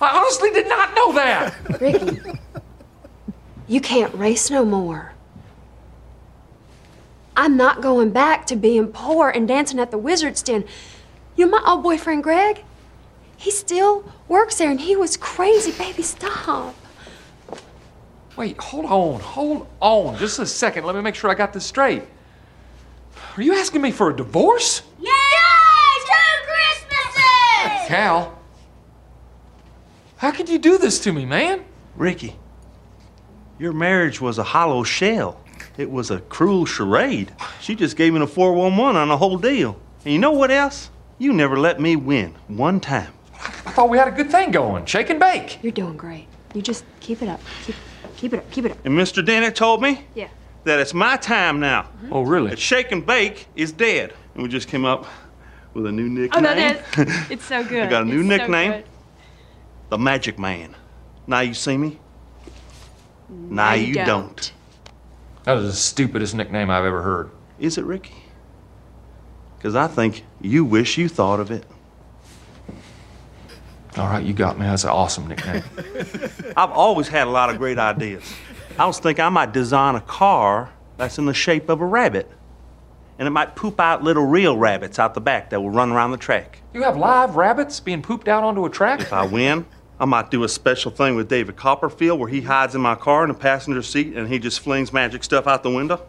[0.00, 1.54] I honestly did not know that!
[1.80, 2.20] Ricky,
[3.66, 5.12] you can't race no more.
[7.36, 10.64] I'm not going back to being poor and dancing at the Wizard's Den.
[11.36, 12.62] You know my old boyfriend Greg?
[13.36, 15.72] He still works there and he was crazy.
[15.72, 16.74] Baby, stop.
[18.36, 20.18] Wait, hold on, hold on.
[20.18, 20.84] Just a second.
[20.84, 22.02] Let me make sure I got this straight.
[23.36, 24.82] Are you asking me for a divorce?
[25.00, 25.10] Yay!
[26.04, 27.88] Two Christmases!
[27.88, 28.38] Cal?
[30.16, 31.64] How could you do this to me, man?
[31.96, 32.36] Ricky,
[33.58, 35.40] your marriage was a hollow shell.
[35.76, 37.32] It was a cruel charade.
[37.60, 39.78] She just gave me a 411 on the whole deal.
[40.04, 40.90] And you know what else?
[41.18, 43.12] You never let me win one time.
[43.34, 44.86] I thought we had a good thing going.
[44.86, 45.58] Shake and bake.
[45.62, 46.26] You're doing great.
[46.54, 47.40] You just keep it up.
[47.64, 47.74] Keep,
[48.24, 48.50] keep it up.
[48.50, 48.78] Keep it up.
[48.86, 49.24] And Mr.
[49.24, 50.28] Dennett told me Yeah.
[50.64, 51.88] that it's my time now.
[52.10, 52.50] Oh, really?
[52.50, 54.14] That Shake and Bake is dead.
[54.34, 55.04] And we just came up
[55.74, 56.44] with a new nickname.
[56.46, 57.82] Oh, that's, it's so good.
[57.82, 58.72] I got a new It's nickname.
[58.72, 58.84] good.
[59.90, 60.74] the Magic Man.
[61.26, 61.98] Now you see me?
[63.28, 64.06] Now you you don't.
[64.06, 64.52] don't.
[65.44, 67.30] That was the stupidest nickname I've ever heard.
[67.58, 68.14] Is it, Ricky?
[69.58, 71.64] Because I think you wish you thought of it.
[73.96, 74.66] All right, you got me.
[74.66, 75.62] That's an awesome nickname.
[76.56, 78.24] I've always had a lot of great ideas.
[78.76, 82.30] I was thinking I might design a car that's in the shape of a rabbit.
[83.18, 86.10] And it might poop out little real rabbits out the back that will run around
[86.10, 86.60] the track.
[86.72, 89.00] you have live rabbits being pooped out onto a track?
[89.00, 89.66] If I win,
[90.00, 93.22] I might do a special thing with David Copperfield where he hides in my car
[93.22, 96.04] in the passenger seat and he just flings magic stuff out the window.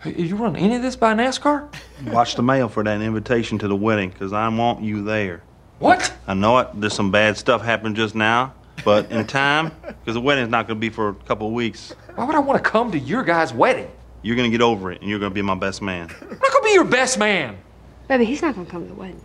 [0.00, 1.72] Hey, you run any of this by NASCAR?
[2.06, 5.42] Watch the mail for that invitation to the wedding because I want you there.
[5.82, 6.12] What?
[6.28, 6.68] I know it.
[6.74, 8.54] There's some bad stuff happened just now,
[8.84, 11.92] but in time, because the wedding's not going to be for a couple of weeks,
[12.14, 13.90] Why would I want to come to your guy's wedding?
[14.24, 16.08] you're going to get over it and you're going to be my best man.
[16.20, 17.58] I'm not going to be your best man.
[18.06, 19.20] Baby, he's not going to come to the wedding.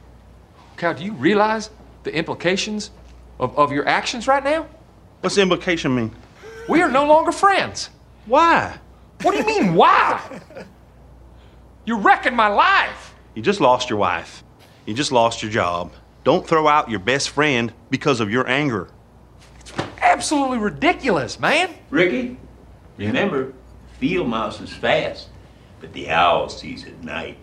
[0.76, 1.70] Cal, do you realize
[2.02, 2.90] the implications
[3.40, 4.66] of, of your actions right now?
[5.22, 6.16] What's the implication mean?
[6.68, 7.92] We are no longer friends.
[8.26, 8.80] Why?
[9.22, 10.42] What do you mean, why?
[11.86, 13.14] You're wrecking my life.
[13.36, 14.44] You just lost your wife.
[14.88, 15.94] You just lost your job.
[16.28, 18.90] Don't throw out your best friend because of your anger.
[20.02, 21.70] Absolutely ridiculous, man.
[21.90, 22.38] Ricky,
[22.98, 23.54] remember,
[24.00, 25.30] field mouse is fast,
[25.80, 27.38] but the owl sees at night.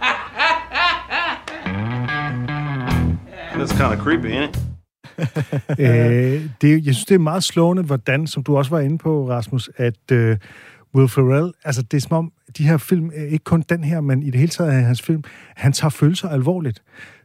[3.58, 4.58] That's kind of creepy, ain't it?
[5.78, 9.28] øh, det, jeg synes, det er meget slående, hvordan, som du også var inde på,
[9.28, 10.36] Rasmus, at øh,
[10.94, 14.00] Will Ferrell, altså det er som om, de her film, øh, ikke kun den her,
[14.00, 15.24] men i det hele taget af hans film,
[15.56, 16.82] han tager følelser alvorligt.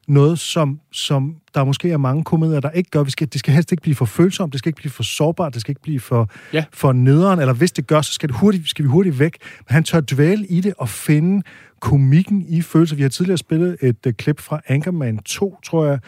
[0.08, 3.04] Noget, som, som der måske er mange komedier, der ikke gør.
[3.04, 5.54] Vi skal, det skal helst ikke blive for følsomt, det skal ikke blive for sårbart,
[5.54, 6.66] det skal ikke blive for, Ja.
[6.74, 9.38] for nederen, eller hvis det gør, så skal, det hurtigt, skal vi hurtigt væk.
[9.60, 11.44] Men han tør dvæle i det og finde
[11.80, 12.96] komikken i følelser.
[12.96, 16.00] Vi har tidligere spillet et uh, klip fra Anchorman 2, tror jeg,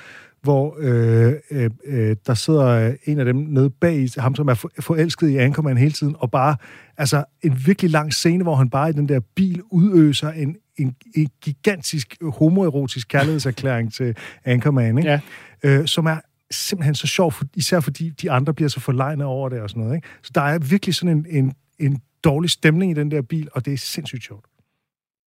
[0.41, 4.72] hvor øh, øh, øh, der sidder en af dem nede bag ham, som er for,
[4.80, 6.56] forelsket i Anchorman hele tiden, og bare,
[6.98, 10.96] altså en virkelig lang scene, hvor han bare i den der bil udøser en, en,
[11.16, 14.16] en gigantisk homoerotisk kærlighedserklæring til
[14.46, 15.10] Anchorman, ikke?
[15.10, 15.20] Ja.
[15.64, 16.18] Øh, som er
[16.52, 19.84] simpelthen så sjov, for, især fordi de andre bliver så forlegnet over det og sådan
[19.84, 19.96] noget.
[19.96, 20.08] Ikke?
[20.22, 23.66] Så der er virkelig sådan en, en, en dårlig stemning i den der bil, og
[23.66, 24.46] det er sindssygt sjovt.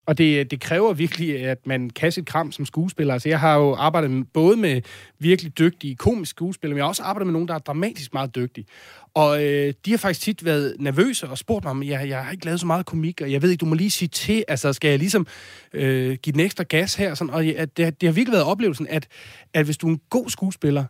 [0.09, 3.15] Og det, det kræver virkelig, at man kan sit kram som skuespiller.
[3.15, 4.83] Altså, jeg har jo arbejdet med, både med
[5.19, 8.35] virkelig dygtige komiske skuespillere, men jeg har også arbejdet med nogen, der er dramatisk meget
[8.35, 8.67] dygtige.
[9.15, 12.33] Og øh, de har faktisk tit været nervøse og spurgt mig, om jeg, jeg har
[12.33, 14.73] ikke lavet så meget komik, og jeg ved ikke, du må lige sige til, altså
[14.73, 15.27] skal jeg ligesom
[15.73, 17.15] øh, give den ekstra gas her?
[17.15, 19.07] Sådan, og at det, det har virkelig været oplevelsen, at,
[19.55, 20.85] at hvis du er en god skuespiller,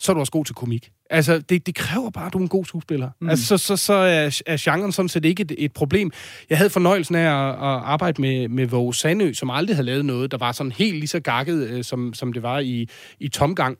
[0.00, 0.90] så er du også god til komik.
[1.10, 3.10] Altså, det, det kræver bare, at du er en god skuespiller.
[3.20, 3.28] Mm.
[3.28, 6.12] Altså, så, så, så er, er genren sådan set ikke et, et problem.
[6.50, 10.04] Jeg havde fornøjelsen af at, at arbejde med, med Våge Sandø, som aldrig havde lavet
[10.04, 12.88] noget, der var sådan helt lige så gakket, øh, som, som det var i,
[13.20, 13.78] i Tomgang.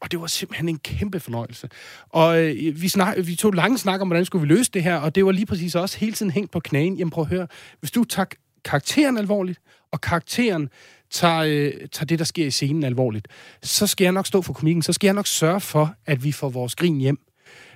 [0.00, 1.68] Og det var simpelthen en kæmpe fornøjelse.
[2.08, 4.96] Og øh, vi, snak, vi tog lange snak om, hvordan skulle vi løse det her,
[4.96, 6.96] og det var lige præcis også hele tiden hængt på knæen.
[6.96, 7.46] Jamen prøv at høre,
[7.80, 8.26] hvis du tager
[8.64, 9.60] karakteren alvorligt,
[9.92, 10.68] og karakteren
[11.16, 13.28] tager, øh, tager det, der sker i scenen alvorligt,
[13.62, 16.32] så skal jeg nok stå for komikken, så skal jeg nok sørge for, at vi
[16.32, 17.18] får vores grin hjem.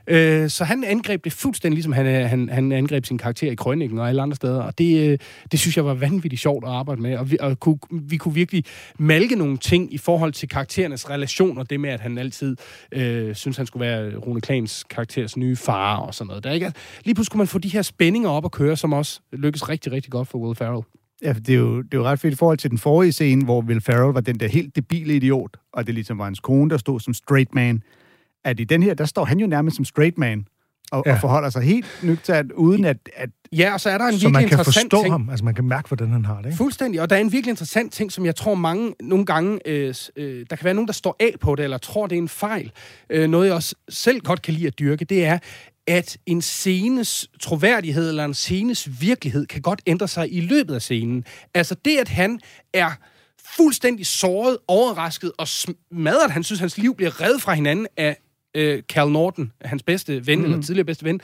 [0.07, 3.55] Øh, så han angreb det fuldstændig, ligesom han, øh, han, han angreb sin karakter i
[3.55, 4.63] Krønningen og alle andre steder.
[4.63, 5.19] Og det, øh,
[5.53, 7.17] det synes jeg var vanvittigt sjovt at arbejde med.
[7.17, 8.65] Og vi, og kunne, vi kunne virkelig
[8.99, 11.63] malke nogle ting i forhold til karakterernes relationer.
[11.63, 12.57] Det med, at han altid
[12.93, 16.45] øh, synes, han skulle være Rune Klans karakteres nye far og sådan noget.
[16.45, 16.73] Der, ikke?
[17.05, 19.93] Lige pludselig kunne man få de her spændinger op at køre, som også lykkes rigtig,
[19.93, 21.00] rigtig godt for Will Ferrell.
[21.23, 23.45] Ja, det er, jo, det er jo ret fedt i forhold til den forrige scene,
[23.45, 26.71] hvor Will Ferrell var den der helt debile idiot, og det ligesom var hans kone,
[26.71, 27.83] der stod som straight man.
[28.45, 30.47] At i den her, der står han jo nærmest som straight man,
[30.93, 31.13] og, ja.
[31.13, 32.97] Og forholder sig helt nøgternt, uden at...
[33.17, 35.15] at Ja, og så er der en Så virkelig man kan interessant forstå ting.
[35.15, 36.47] ham, altså man kan mærke, hvordan han har det.
[36.47, 36.57] Ikke?
[36.57, 37.01] Fuldstændig.
[37.01, 39.69] Og der er en virkelig interessant ting, som jeg tror mange nogle gange...
[39.69, 42.23] Øh, øh, der kan være nogen, der står af på det, eller tror, det er
[42.23, 42.73] en fejl.
[43.11, 45.39] Øh, noget, jeg også selv godt kan lide at dyrke, det er,
[45.91, 50.83] at en scenes troværdighed eller en scenes virkelighed kan godt ændre sig i løbet af
[50.83, 51.25] scenen.
[51.55, 52.41] Altså det, at han
[52.73, 52.91] er
[53.57, 58.17] fuldstændig såret, overrasket og smadret, han synes, hans liv bliver reddet fra hinanden af
[58.55, 60.45] øh, Cal Norton, hans bedste ven, mm.
[60.45, 61.21] eller tidligere bedste ven,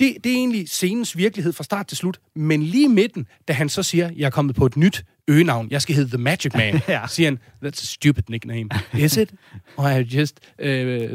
[0.00, 2.20] det, det er egentlig scenens virkelighed fra start til slut.
[2.34, 5.82] Men lige midten, da han så siger, jeg er kommet på et nyt øgenavn, jeg
[5.82, 7.00] skal hedde The Magic Man, ja.
[7.08, 8.68] siger han, that's a stupid nickname.
[8.98, 9.30] Is it?
[9.76, 10.66] Or I just uh,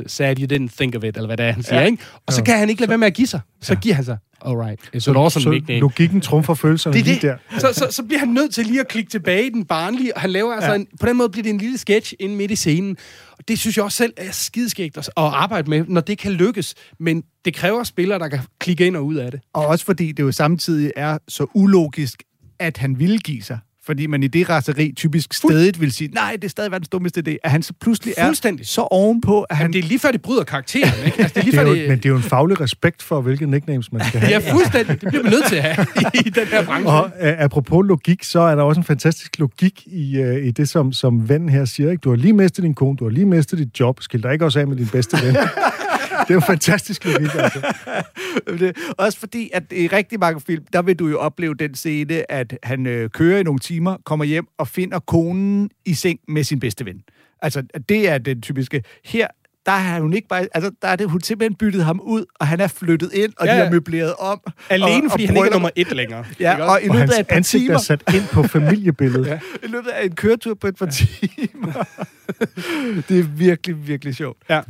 [0.07, 1.85] said you didn't think of it, eller hvad det er, han siger, Ja.
[1.85, 2.03] ikke?
[2.25, 3.39] Og så kan han ikke lade være med at give sig.
[3.61, 5.79] Så giver han sig, alright, it's an awesome så nickname.
[5.79, 7.21] logikken trumfer følelserne Det er lige det.
[7.51, 7.59] der.
[7.59, 10.21] Så, så, så bliver han nødt til lige at klikke tilbage i den barnlige, og
[10.21, 10.75] han laver altså Ja.
[10.75, 12.97] en, på den måde bliver det en lille sketch ind midt i scenen.
[13.31, 16.31] Og det synes jeg også selv er skideskægt at, at arbejde med, når det kan
[16.31, 16.75] lykkes.
[16.99, 19.39] Men det kræver spillere, der kan klikke ind og ud af det.
[19.53, 22.23] Og også fordi det jo samtidig er så ulogisk,
[22.59, 23.59] at han ville give sig.
[23.85, 27.23] Fordi man i det raseri typisk stedigt vil sige, nej, det er stadig verdens dummeste
[27.27, 27.35] idé.
[27.43, 28.67] At han så pludselig er Fuldstændig.
[28.67, 29.63] så ovenpå, at han...
[29.63, 31.17] Jamen, det er lige før, det bryder karakteren, ikke?
[31.21, 31.89] Altså, det er lige Det er før, jo, det...
[31.89, 34.41] men det er jo en faglig respekt for, hvilke nicknames man skal have.
[34.43, 35.01] Ja, fuldstændig.
[35.01, 35.87] Det bliver man nødt til at have
[36.25, 36.89] i den her branche.
[36.89, 40.69] Og øh, apropos logik, så er der også en fantastisk logik i, øh, i det,
[40.69, 41.91] som, som vennen her siger.
[41.91, 42.01] Ikke?
[42.01, 44.01] Du har lige mistet din kone, du har lige mistet dit job.
[44.01, 45.35] Skil dig ikke også af med din bedste ven.
[46.21, 47.73] det er jo fantastisk logik, altså.
[48.59, 52.31] det, også fordi, at i rigtig mange film, der vil du jo opleve den scene,
[52.31, 56.43] at han øh, kører i nogle timer, kommer hjem og finder konen i seng med
[56.43, 57.01] sin bedste ven.
[57.41, 58.83] Altså, det er den typiske.
[59.05, 59.27] Her,
[59.65, 60.47] der har hun ikke bare...
[60.53, 63.45] Altså, der er det, hun simpelthen byttet ham ud, og han er flyttet ind, og
[63.45, 63.61] Ja, ja, ja.
[63.61, 64.39] de har møbleret om.
[64.69, 66.25] Alene og, fordi og han ikke er nummer et længere.
[66.39, 66.85] Ja, og også?
[66.85, 67.73] i Og løbet af et par ansigt timer...
[67.73, 69.27] er sat ind på familiebilledet.
[69.33, 69.39] Ja.
[69.63, 71.73] I løbet af en køretur på et par timer.
[73.09, 74.37] det er virkelig, virkelig sjovt.
[74.49, 74.61] Ja.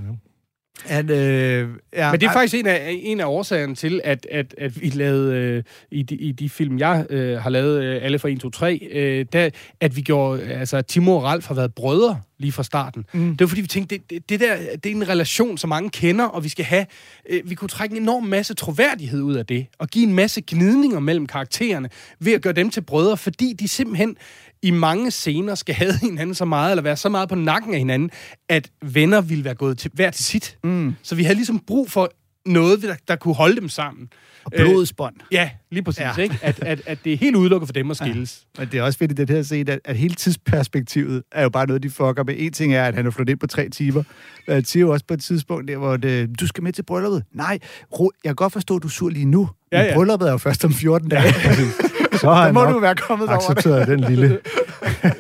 [0.82, 4.55] Han, øh, ja, Men det er faktisk en af, en af årsagerne til, at, at,
[4.57, 8.19] at vi lavede øh, i, de, i de film, jeg øh, har lavet, øh, alle
[8.19, 9.49] fra 1, 2, 3, øh, der,
[9.80, 13.05] at vi gjorde, altså Timo og Ralf har været brødre lige fra starten.
[13.13, 13.30] Mm.
[13.32, 15.89] Det var fordi, vi tænkte, det, det, det der, det er en relation, som mange
[15.89, 16.86] kender, og vi skal have,
[17.30, 20.41] øh, vi kunne trække en enorm masse troværdighed ud af det, og give en masse
[20.47, 24.17] gnidninger mellem karaktererne, ved at gøre dem til brødre, fordi de simpelthen
[24.64, 27.80] i mange scener skal have hinanden så meget, eller være så meget på nakken af
[27.80, 28.09] hinanden,
[28.49, 30.57] at venner ville være gået til, hver til sit.
[30.64, 30.95] Mm.
[31.03, 32.11] Så vi havde ligesom brug for
[32.45, 34.09] noget, der, der kunne holde dem sammen.
[34.43, 35.16] Og blodets bånd.
[35.22, 35.99] Øh, ja, lige præcis.
[35.99, 36.11] Ja.
[36.18, 36.22] Ja.
[36.22, 36.39] Ikke?
[36.41, 38.41] At, at, at det er helt udelukket for dem at skilles.
[38.57, 41.49] Men det er også fedt i det her scene, at, at hele tidsperspektivet er jo
[41.49, 42.36] bare noget, de fucker med.
[42.38, 44.03] En ting er, at han er flyttet ind på tre timer.
[44.49, 47.24] Han siger jo også på et tidspunkt der, hvor det, du skal med til brylluppet.
[47.34, 47.59] Nej,
[47.99, 49.49] ro, jeg kan godt forstå, at du er sur lige nu.
[49.72, 49.95] Ja, Men ja.
[49.95, 51.34] brylluppet er jo først om 14 dage.
[52.22, 53.45] Så har må du være kommet over det.
[53.45, 54.39] accepteret den lille.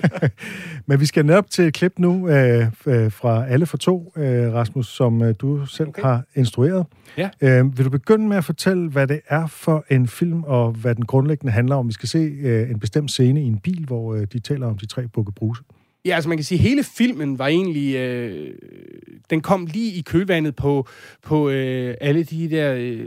[0.87, 4.53] Men vi skal netop til et klip nu øh, øh, fra Alle for to, øh,
[4.53, 6.01] Rasmus, som øh, du selv okay.
[6.01, 6.85] har instrueret.
[7.17, 7.29] Ja.
[7.41, 10.95] Øh, vil du begynde med at fortælle, hvad det er for en film, og hvad
[10.95, 11.87] den grundlæggende handler om?
[11.87, 14.77] Vi skal se øh, en bestemt scene i en bil, hvor øh, de taler om
[14.77, 15.63] de tre bukke bruse.
[16.05, 17.95] Ja, altså man kan sige, at hele filmen var egentlig...
[17.95, 18.49] Øh,
[19.29, 20.87] den kom lige i kølvandet på,
[21.23, 22.99] på øh, alle de der øh,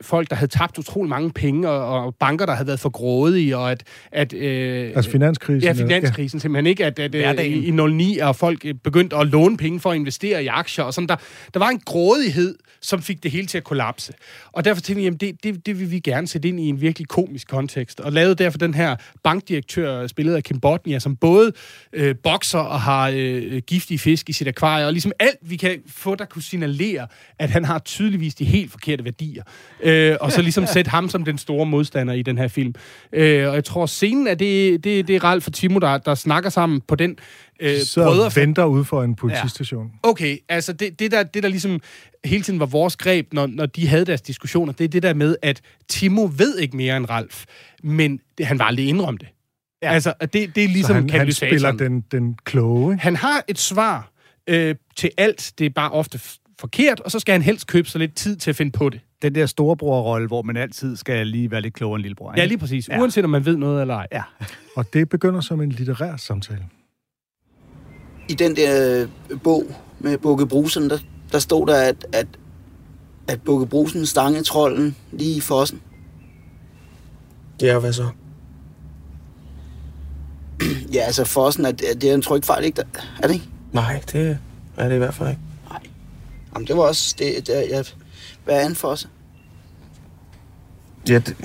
[0.00, 3.56] folk, der havde tabt utrolig mange penge, og, og banker, der havde været for grådige,
[3.56, 3.82] og at...
[4.12, 6.40] at øh, Altså finanskrisen, Ja, finanskrisen ja.
[6.40, 9.80] simpelthen ikke, at, at øh, i, i 09 er folk øh, begyndt at låne penge
[9.80, 11.16] for at investere i aktier, og sådan der,
[11.54, 14.12] der var en grådighed, som fik det hele til at kollapse.
[14.52, 16.80] Og derfor tænkte vi, jamen det, det, det vil vi gerne sætte ind i en
[16.80, 21.52] virkelig komisk kontekst, og lavede derfor den her bankdirektør, spillet af Kim Botnia, som både
[21.92, 25.78] øh, bokser og har øh, giftige fisk i sit akvarie, og ligesom alt, vi kan
[25.86, 27.06] få, der kunne signalere,
[27.38, 29.42] at han har tydeligvis de helt forkerte værdier.
[29.82, 32.74] Øh, og så ligesom sætte ham som den store modstander i den her film.
[33.12, 36.14] Øh, og jeg tror, scenen er det, det, det er Ralf og Timo, der, der
[36.14, 37.16] snakker sammen på den
[37.60, 39.90] øh, Så brødre venter ude for en politistation.
[40.02, 41.80] Okay, altså det, det, der, det der ligesom
[42.24, 45.14] hele tiden var vores greb, når, når de havde deres diskussioner, det er det der
[45.14, 47.44] med, at Timo ved ikke mere end Ralf,
[47.82, 49.28] men det, han var aldrig indrømme det.
[49.82, 49.92] Ja.
[49.92, 52.92] Altså, det, det er ligesom så han, han spiller den, den kloge.
[52.92, 53.02] Ikke?
[53.02, 54.12] Han har et svar
[54.46, 56.20] øh, til alt, det er bare ofte
[56.60, 59.00] forkert, og så skal han helst købe sig lidt tid til at finde på det.
[59.22, 62.34] Den der storebror-rolle, hvor man altid skal lige være lidt klogere end lillebror.
[62.36, 62.88] Ja, lige præcis.
[62.88, 63.00] Ja.
[63.00, 64.06] Uanset om man ved noget eller ej.
[64.12, 64.22] Ja.
[64.76, 66.64] Og det begynder som en litterær samtale.
[68.28, 69.64] I den der øh, bog
[69.98, 70.98] med Bukke Brusen, der,
[71.32, 72.26] der stod der, at, at,
[73.28, 75.80] at Bukke Brusen stange trolden lige i fossen.
[77.62, 78.08] Ja, hvad så?
[80.92, 82.76] Ja, altså fossen, er, er det er en trykfejl, ikke?
[82.76, 83.46] Der- Er det ikke?
[83.72, 84.38] Nej, det
[84.76, 85.40] er det i hvert fald ikke.
[86.54, 87.14] Jamen, det var også...
[87.18, 87.84] Det, det, jeg,
[88.44, 89.08] hvad er en fosse?
[91.08, 91.36] Ja, det...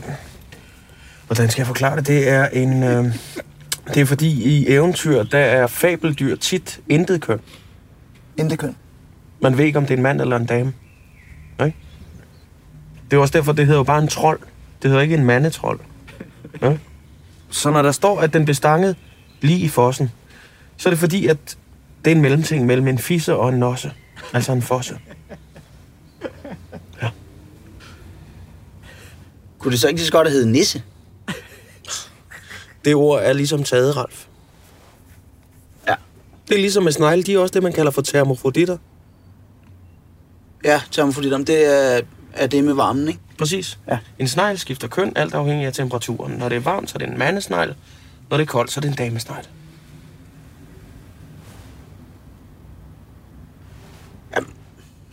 [1.26, 2.07] Hvordan skal jeg forklare det?
[2.07, 2.84] Det er en...
[2.84, 3.05] Øh...
[3.93, 7.39] Det er fordi i eventyr, der er fabeldyr tit intet køn.
[8.38, 8.76] Intet køn?
[9.41, 10.74] Man ved ikke, om det er en mand eller en dame.
[11.65, 11.78] Ikke?
[13.11, 14.39] Det er også derfor, det hedder jo bare en trold.
[14.82, 15.80] Det hedder ikke en mandetrold.
[16.61, 16.78] Ja?
[17.49, 18.95] Så når der står, at den blev stanget
[19.41, 20.11] lige i fossen,
[20.77, 21.57] så er det fordi, at
[22.05, 23.91] det er en mellemting mellem en fisse og en nosse.
[24.33, 24.99] Altså en fosse.
[29.59, 30.83] Kunne det så ikke så godt have heddet nisse?
[32.85, 34.25] Det ord er ligesom taget, Ralf.
[35.88, 35.95] Ja.
[36.47, 38.77] Det er ligesom med snegle, de er også det, man kalder for termofroditter.
[40.63, 42.01] Ja, termofroditter, det er,
[42.33, 43.19] er det med varmen, ikke?
[43.38, 43.79] Præcis.
[43.88, 43.97] Ja.
[44.19, 46.33] En snegl skifter køn, alt afhængig af temperaturen.
[46.33, 47.75] Når det er varmt, så er det en mandesnegl.
[48.30, 49.47] Når det er koldt, så er det en damesnegl.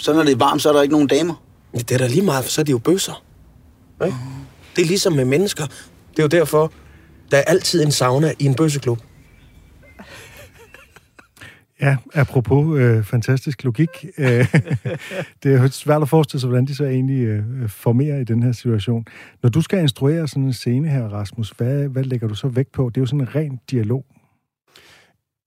[0.04, 1.34] Så når det er varmt, så er der ikke nogen damer?
[1.74, 3.24] Ja, det er da lige meget, for så er de jo bøsser.
[4.04, 4.16] Ikke?
[4.76, 5.66] Det er ligesom med mennesker.
[6.10, 6.72] Det er jo derfor,
[7.30, 8.98] der er altid en sauna i en bøsseklub.
[11.80, 13.88] Ja, apropos øh, fantastisk logik.
[14.18, 14.28] Øh,
[15.42, 18.52] det er svært at forestille sig, hvordan de så egentlig øh, formerer i den her
[18.52, 19.06] situation.
[19.42, 22.72] Når du skal instruere sådan en scene her, Rasmus, hvad, hvad lægger du så vægt
[22.72, 22.88] på?
[22.88, 24.04] Det er jo sådan en ren dialog.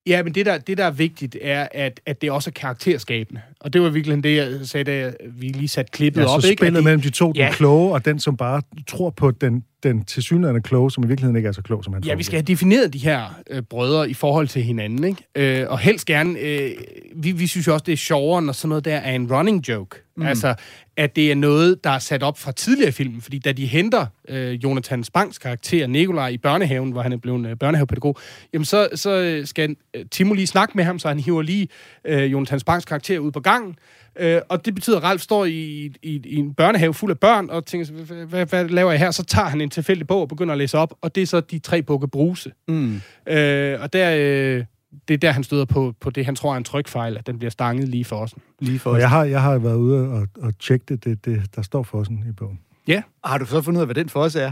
[0.08, 3.42] Ja, men det der, det, der er vigtigt, er, at, at det også er karakterskabende.
[3.60, 6.42] Og det var virkelig det, jeg sagde, da vi lige satte klippet Ja, op.
[6.42, 6.60] så ikke?
[6.62, 7.52] Spillet mellem de to, den Ja.
[7.52, 11.48] kloge og den, som bare tror på den, den tilsyneladende kloge, som i virkeligheden ikke
[11.48, 12.18] er så klog, som han Ja, tror.
[12.18, 15.62] vi skal have defineret de her øh, brødre i forhold til hinanden, ikke?
[15.62, 16.72] Øh, og helst gerne, øh,
[17.16, 19.68] vi, vi synes jo også, det er sjovere, når sådan noget der er en running
[19.70, 19.96] joke.
[20.18, 20.26] Mm.
[20.26, 20.56] Altså,
[20.98, 24.06] at det er noget, der er sat op fra tidligere film, fordi da de henter
[24.30, 28.18] øh, Jonathan Spangs karakter, Nikolaj, i børnehaven, hvor han er blevet øh, børnehavepædagog,
[28.54, 31.68] jamen så, så øh, skal øh, Timo lige snakke med ham, så han hiver lige
[32.06, 33.76] øh, Jonathan Spangs karakter ud på gangen,
[34.20, 37.50] Øh, og det betyder, at Ralf står i, i, i en børnehave fuld af børn,
[37.50, 39.12] og tænker, hvad, hvad, hvad laver jeg her?
[39.12, 41.40] Så tager han en tilfældig bog og begynder at læse op, og det er så
[41.40, 42.52] de tre bukke bruse.
[42.68, 43.02] Mm.
[43.28, 44.66] Øh, og der, øh,
[45.08, 47.38] det er der, han støder på, på det, han tror er en trykfejl, at den
[47.38, 48.36] bliver stanget lige for os.
[48.60, 51.56] Lige for Og jeg har, jeg har været ude og, og tjekke det, det, det,
[51.56, 52.60] der står for sådan i bogen.
[52.88, 53.02] Ja.
[53.24, 54.52] Har du så fundet ud af, hvad den for os er?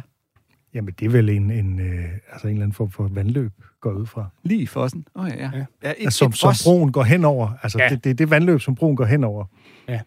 [0.73, 3.91] Jamen, det er vel en, en, øh, altså en eller anden form for vandløb, går
[3.91, 4.29] ud fra.
[4.43, 5.07] Lige i fossen?
[5.15, 5.35] Åh oh, ja.
[5.53, 5.65] ja.
[5.83, 7.49] ja et, Altså, som, et som broen går henover.
[7.63, 7.83] Altså, Ja.
[7.83, 7.89] ja.
[7.89, 9.45] det, det er det vandløb, som broen går henover.
[9.87, 9.99] Ja.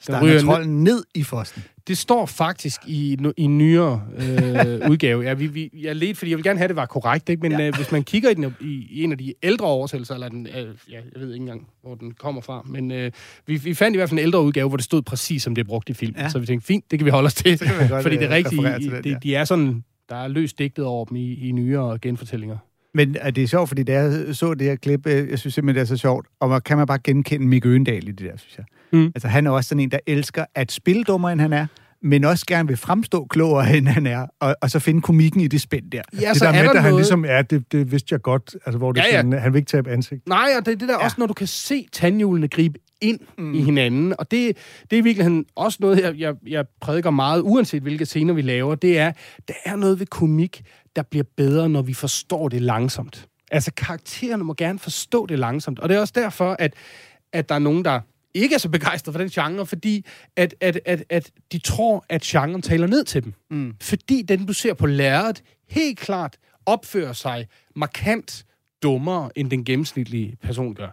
[0.00, 1.62] Stanger trolden ned i fossen.
[1.88, 5.22] Det står faktisk i, i en nyere øh, udgave.
[5.22, 7.42] Ja, vi, vi, jeg ledte, fordi jeg vil gerne have, at det var korrekt, ikke?
[7.42, 7.66] men ja.
[7.66, 10.46] øh, hvis man kigger i, den, i, i en af de ældre oversættelser, eller den,
[10.46, 13.12] øh, ja, jeg ved ikke engang, hvor den kommer fra, men øh,
[13.46, 15.62] vi, vi fandt i hvert fald en ældre udgave, hvor det stod præcis, som det
[15.62, 16.20] er brugt i filmen.
[16.20, 16.28] Ja.
[16.28, 18.34] Så vi tænkte, fint, det kan vi holde os til, godt, fordi det er øh,
[18.34, 19.04] rigtigt.
[19.04, 19.18] den, ja.
[19.22, 22.56] de er sådan, der er løst digtet over dem i, i nyere genfortællinger.
[22.94, 25.54] Men er det er sjovt, fordi da jeg så det her klip, øh, jeg synes
[25.54, 28.30] simpelthen, det er så sjovt, og man kan man bare genkende Mikke Øgendal i det
[28.30, 28.64] der, synes jeg.
[28.92, 29.06] Mm.
[29.06, 31.66] Altså, han er også sådan en, der elsker at spille dummere, end han er,
[32.02, 35.46] men også gerne vil fremstå klogere, end han er, og, og så finde komikken i
[35.48, 36.02] det spænd der.
[36.20, 38.22] Ja, det så der er med, der at han ligesom er, det, det vidste jeg
[38.22, 39.16] godt, altså, hvor det Ja, ja.
[39.16, 40.28] Sådan, han vil ikke tabe ansigt.
[40.28, 41.04] Nej, og det er det der ja.
[41.04, 43.54] også, når du kan se tandhjulene gribe ind mm.
[43.54, 44.14] i hinanden.
[44.18, 44.56] Og det,
[44.90, 48.42] det er i virkeligheden også noget, jeg, jeg, jeg prædiker meget, uanset hvilke scener vi
[48.42, 48.74] laver.
[48.74, 49.12] Det er,
[49.48, 50.62] der er noget ved komik,
[50.96, 53.26] der bliver bedre, når vi forstår det langsomt.
[53.50, 55.78] Altså, karaktererne må gerne forstå det langsomt.
[55.78, 56.74] Og det er også derfor, at,
[57.32, 58.00] at der er nogen, der
[58.34, 60.06] ikke er så begejstrede for den genre, fordi
[60.36, 63.34] at, at, at, at de tror, at genren taler ned til dem.
[63.50, 63.74] Mm.
[63.80, 68.44] Fordi den, du ser på lærredet, helt klart opfører sig markant
[68.82, 70.88] dummere, end den gennemsnitlige person gør.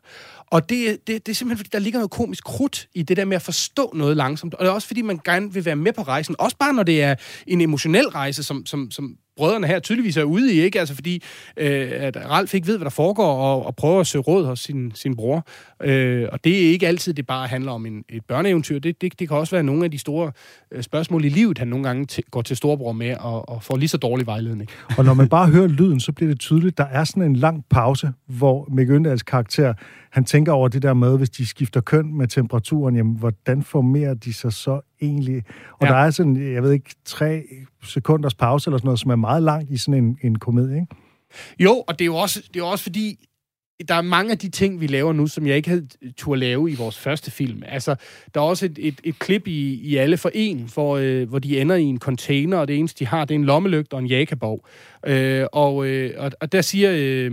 [0.48, 3.26] Og det, det, det er simpelthen, fordi der ligger noget komisk krudt i det der
[3.26, 4.54] med at forstå noget langsomt.
[4.54, 6.36] Og det er også, fordi man gerne vil være med på rejsen.
[6.40, 7.16] Også bare, når det er
[7.48, 10.80] en emotionel rejse, som, som, som brødrene her tydeligvis er ude i, ikke?
[10.80, 11.24] Altså fordi,
[11.58, 14.60] øh, at Ralf ikke ved, hvad der foregår, og, og prøver at søge råd hos
[14.60, 15.48] sin, sin bror.
[15.84, 18.80] Øh, og det er ikke altid, det bare handler om en, et børneeventyr.
[18.80, 20.32] Det, det, det kan også være nogle af de store
[20.72, 23.78] øh, spørgsmål i livet, han nogle gange t- går til storbror med, og, og får
[23.78, 24.70] lige så dårlig vejledning.
[24.98, 27.66] Og når man bare hører lyden, så bliver det tydeligt, der er sådan en lang
[27.70, 29.74] pause, hvor Mikke Øndals karakter,
[30.12, 34.14] han tænker over det der med, hvis de skifter køn med temperaturen, jamen, hvordan formerer
[34.14, 35.44] de sig så egentlig?
[35.72, 35.92] Og ja.
[35.92, 37.44] der er sådan, jeg ved ikke, tre
[37.84, 40.96] sekunders pause eller sådan noget, som er meget langt i sådan en, en komedie, ikke?
[41.60, 43.28] Jo, og det er jo også, det er også fordi,
[43.88, 45.88] der er mange af de ting, vi laver nu, som jeg ikke havde
[46.18, 47.64] tur lave i vores første film.
[47.66, 47.96] Altså,
[48.34, 51.40] der er også et, et, et klip i, i Alle for En, hvor, øh, hvor
[51.40, 54.00] de ender i en container, og det eneste, de har, det er en lommelygte og
[54.00, 54.66] en jakabog.
[55.06, 57.32] Øh, og, øh, og, og der siger øh,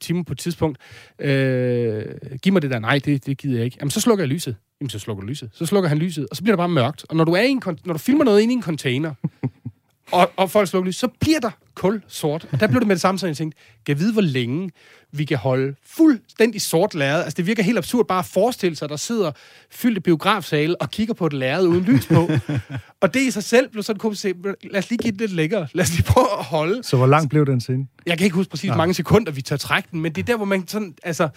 [0.00, 0.78] Timo på et tidspunkt,
[1.18, 2.04] øh,
[2.42, 3.76] giv mig det der, nej, det, det gider jeg ikke.
[3.80, 4.56] Jamen, så slukker jeg lyset.
[4.80, 5.50] Jamen, så slukker du lyset.
[5.52, 7.04] Så slukker han lyset, og så bliver der bare mørkt.
[7.08, 9.14] Og når du, er i en, når du filmer noget inde i en container,
[10.12, 12.48] og, og folk slukker lys, så bliver der kul sort.
[12.52, 14.70] Og der blev det med det samme, så jeg tænkte, kan jeg vide, hvor længe
[15.12, 17.22] vi kan holde fuldstændig sort lærred.
[17.22, 19.32] Altså, det virker helt absurd bare at forestille sig, at der sidder
[19.70, 22.30] fyldte biografsale og kigger på et lærred uden lys på.
[23.02, 24.24] og det i sig selv blev sådan komisk.
[24.24, 25.68] Lad os lige give det lidt lækkere.
[25.72, 26.82] Lad os lige prøve at holde.
[26.84, 27.86] Så hvor lang blev den scene?
[28.06, 30.26] Jeg kan ikke huske præcis, hvor mange sekunder vi tør trække den, men det er
[30.26, 31.28] der, hvor man sådan, altså,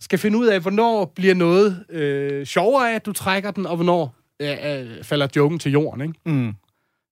[0.00, 3.76] skal finde ud af, hvornår bliver noget øh, sjovere af, at du trækker den, og
[3.76, 6.14] hvornår øh, øh, falder joken til jorden, ikke?
[6.26, 6.52] Mm.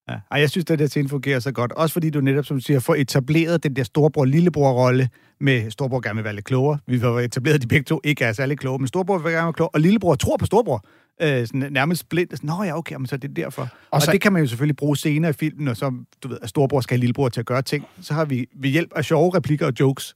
[0.09, 0.13] Ja.
[0.31, 1.71] Ej, jeg synes, at det der scene fungerer så godt.
[1.71, 5.09] Også fordi du netop, som du siger, får etableret den der storbror-lillebror-rolle
[5.39, 6.79] med storbror gerne vil være lidt klogere.
[6.87, 9.53] Vi har etableret, de begge to ikke er særlig kloge, men storbror vil gerne være
[9.53, 10.85] klog, og lillebror tror på storbror.
[11.21, 12.29] Øh, sådan nærmest blind.
[12.31, 13.61] Sådan, Nå ja, okay, men så er det derfor.
[13.61, 16.27] Og, og så- det kan man jo selvfølgelig bruge senere i filmen, og så, du
[16.27, 17.85] ved, at storbror skal have lillebror til at gøre ting.
[18.01, 20.15] Så har vi ved hjælp af sjove replikker og jokes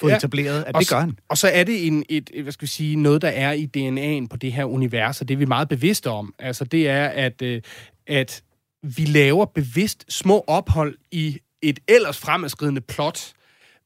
[0.00, 0.16] fået ja.
[0.16, 1.18] etableret, at og det så- gør han.
[1.28, 3.64] Og så er det en, et, et, hvad skal vi sige, noget, der er i
[3.76, 6.34] DNA'en på det her univers, og det er vi meget bevidste om.
[6.38, 7.62] Altså, det er, at, øh,
[8.06, 8.42] at
[8.82, 13.32] vi laver bevidst små ophold i et ellers fremadskridende plot,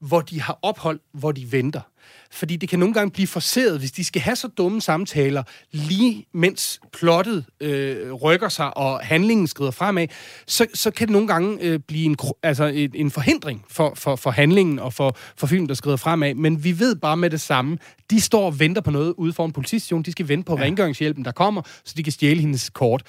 [0.01, 1.81] hvor de har ophold, hvor de venter.
[2.31, 6.25] Fordi det kan nogle gange blive forseret, hvis de skal have så dumme samtaler, lige
[6.33, 10.07] mens plottet øh, rykker sig, og handlingen skrider fremad,
[10.47, 14.15] så, så kan det nogle gange øh, blive en, altså en, en forhindring for, for,
[14.15, 16.33] for handlingen og for, for filmen, der skrider fremad.
[16.33, 17.77] Men vi ved bare med det samme,
[18.09, 20.63] de står og venter på noget ude for en politistation, de skal vente på ja.
[20.63, 23.03] rengøringshjælpen, der kommer, så de kan stjæle hendes kort.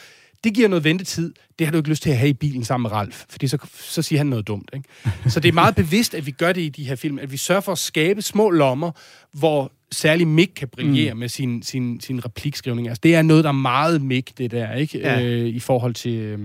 [0.45, 1.35] Det giver noget ventetid.
[1.59, 3.59] Det har du ikke lyst til at have i bilen sammen med Ralf, fordi så,
[3.75, 4.71] så siger han noget dumt.
[4.75, 4.89] Ikke?
[5.33, 7.37] Så det er meget bevidst, at vi gør det i de her film, at vi
[7.37, 8.91] sørger for at skabe små lommer,
[9.33, 11.21] hvor særlig Mick kan brillere mm.
[11.21, 12.89] med sin, sin, sin replikskrivning.
[12.89, 14.99] Altså, det er noget, der er meget Mick, det der, ikke?
[14.99, 15.23] Ja.
[15.23, 16.13] Øh, I forhold til...
[16.13, 16.39] Øh,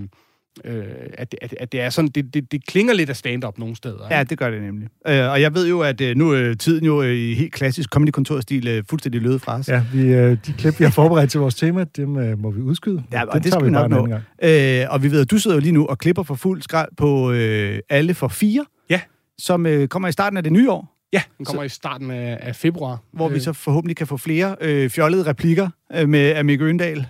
[0.64, 0.84] øh,
[1.18, 3.76] at, det- at, at det er sådan, det, det, det klinger lidt af stand-up nogle
[3.76, 4.06] steder.
[4.10, 4.88] Ja, det gør det nemlig.
[5.08, 7.88] Øh, og jeg ved jo, at øh, nu er tiden jo øh, i helt klassisk
[7.90, 9.68] comedy-kontorstil øh, fuldstændig løbet fra os.
[9.68, 12.60] Ja, vi, øh, de klip, vi har forberedt til vores tema, dem øh, må vi
[12.60, 13.02] udskyde.
[13.12, 14.08] Ja, og det tager skal vi nok nå.
[14.42, 16.88] Øh, og vi ved, at du sidder jo lige nu og klipper for fuld skrald
[16.96, 18.64] på øh, Alle for fire.
[18.90, 19.00] Ja.
[19.38, 20.90] Som øh, kommer i starten af det nye år.
[21.12, 22.98] Ja, den kommer så, i starten af, af februar.
[23.12, 23.34] Hvor øh.
[23.34, 27.06] vi så forhåbentlig kan få flere øh, fjollede replikker øh, med Amik Øndal.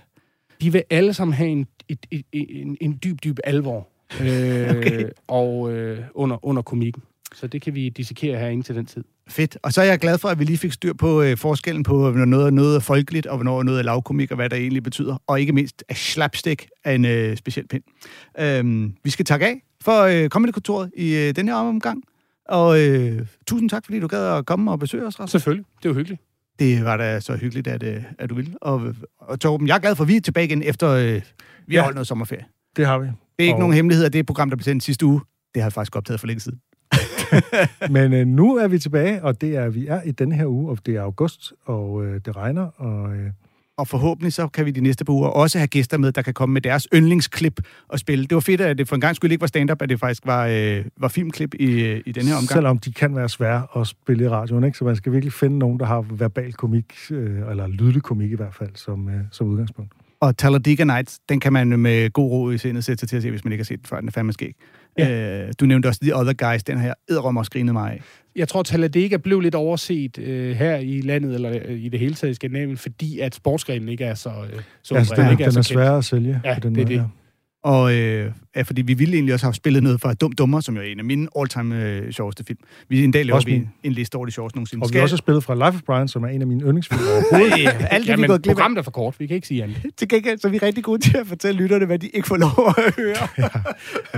[0.61, 3.87] De vil alle sammen have en, et, et, en, en dyb, dyb alvor.
[4.21, 5.09] Øh, Okay.
[5.27, 7.03] Og øh, under, under komikken.
[7.35, 9.03] Så det kan vi dissekere her indtil den tid.
[9.27, 9.57] Fedt.
[9.61, 11.97] Og så er jeg glad for, at vi lige fik styr på øh, forskellen på,
[12.11, 15.17] hvornår noget, noget er folkeligt, og hvornår noget er lavkomik, og hvad der egentlig betyder.
[15.27, 17.83] Og ikke mindst, at slapstick er en øh, speciel pind.
[18.39, 22.03] Øhm, vi skal takke af for øh, Comedy-kontoret i øh, den her omgang.
[22.49, 25.31] Og øh, tusind tak, fordi du gad at komme og besøge os, Rasmus.
[25.31, 25.65] Selvfølgelig.
[25.83, 26.21] Det var hyggeligt.
[26.59, 28.53] Det var da så hyggeligt, at, øh, at du ville.
[28.61, 30.89] Og, og Torben, jeg er glad for, at vi er tilbage igen efter...
[30.89, 31.81] Øh, vi har Ja.
[31.83, 32.45] holdt noget sommerferie.
[32.75, 33.05] Det har vi.
[33.05, 35.21] Det er ikke Og- nogen hemmelighed, at det program, der blev sendt sidste uge,
[35.53, 36.59] det har jeg faktisk optaget for længe siden.
[37.95, 40.69] Men øh, nu er vi tilbage, og det er vi er i denne her uge,
[40.71, 43.15] og det er august, og øh, det regner, og...
[43.15, 43.31] Øh,
[43.77, 46.33] og forhåbentlig så kan vi de næste par uger også have gæster med, der kan
[46.33, 48.25] komme med deres yndlingsklip og spille.
[48.25, 50.25] Det var fedt, at det for en gang skulle ikke var stand-up, at det faktisk
[50.25, 52.49] var, øh, var filmklip i, øh, i den her omgang.
[52.49, 54.77] Selvom de kan være svære at spille i radioen, ikke?
[54.77, 58.35] så man skal virkelig finde nogen, der har verbal komik, øh, eller lydlig komik i
[58.35, 59.91] hvert fald, som, øh, som udgangspunkt.
[60.19, 63.21] Og Talladega Nights, den kan man med god ro i sindet sætte sig til at
[63.23, 63.99] se, hvis man ikke har set den før.
[63.99, 64.55] Den er fandme skæg.
[64.97, 65.45] Ja.
[65.47, 68.01] Øh, du nævnte også The Other Guys, den her æderom og skrinet mig af.
[68.35, 72.13] Jeg tror, Talladega blev lidt overset øh, her i landet, eller øh, i det hele
[72.13, 74.35] taget i Skandinavien, fordi at sportsgrenen ikke er så, øh,
[74.83, 75.67] så Altså, udbredt, den, ikke den er så kendt.
[75.67, 76.93] sværere at sælge Ja, på den det er måde.
[76.93, 77.01] det.
[77.01, 77.07] her.
[77.65, 80.75] Og øh, ja, fordi vi ville egentlig også have spillet noget fra Dum Dummer, som
[80.75, 82.59] jo er en af mine all-time øh, sjoveste film.
[82.89, 83.69] Vi en dag laver Også vi min.
[83.83, 84.83] en liste over de sjoveste nogensinde.
[84.83, 87.01] Og vi har også spillet fra Life of Brian, som er en af mine yndlingsfilm
[87.01, 87.57] overhovedet.
[87.63, 88.55] Ja, alt det, vi Jamen, går glip af.
[88.55, 89.15] programmet er for kort.
[89.19, 89.77] Vi kan ikke sige andet.
[89.97, 92.37] Til gengæld så er vi rigtig gode til at fortælle lytterne, hvad de ikke får
[92.37, 93.45] lov at høre.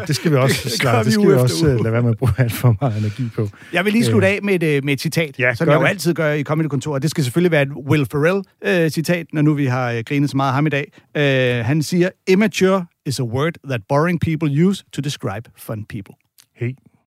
[0.07, 1.73] Det skal vi også, Det vi det skal vi også uge.
[1.73, 3.49] øh, lade være med at bruge alt for meget energi på.
[3.73, 5.75] Jeg vil lige slutte Øh, af med et, øh, med et citat, Ja, som jeg
[5.75, 5.87] jo det.
[5.89, 6.99] altid gør i Comedy Kontor.
[6.99, 10.49] Det skal selvfølgelig være et Will Ferrell-citat, når nu vi har øh, grinet så meget
[10.49, 10.91] af ham i dag.
[11.17, 16.17] Øh, han siger, Immature is a word that boring people use to describe fun people.
[16.53, 16.75] Helt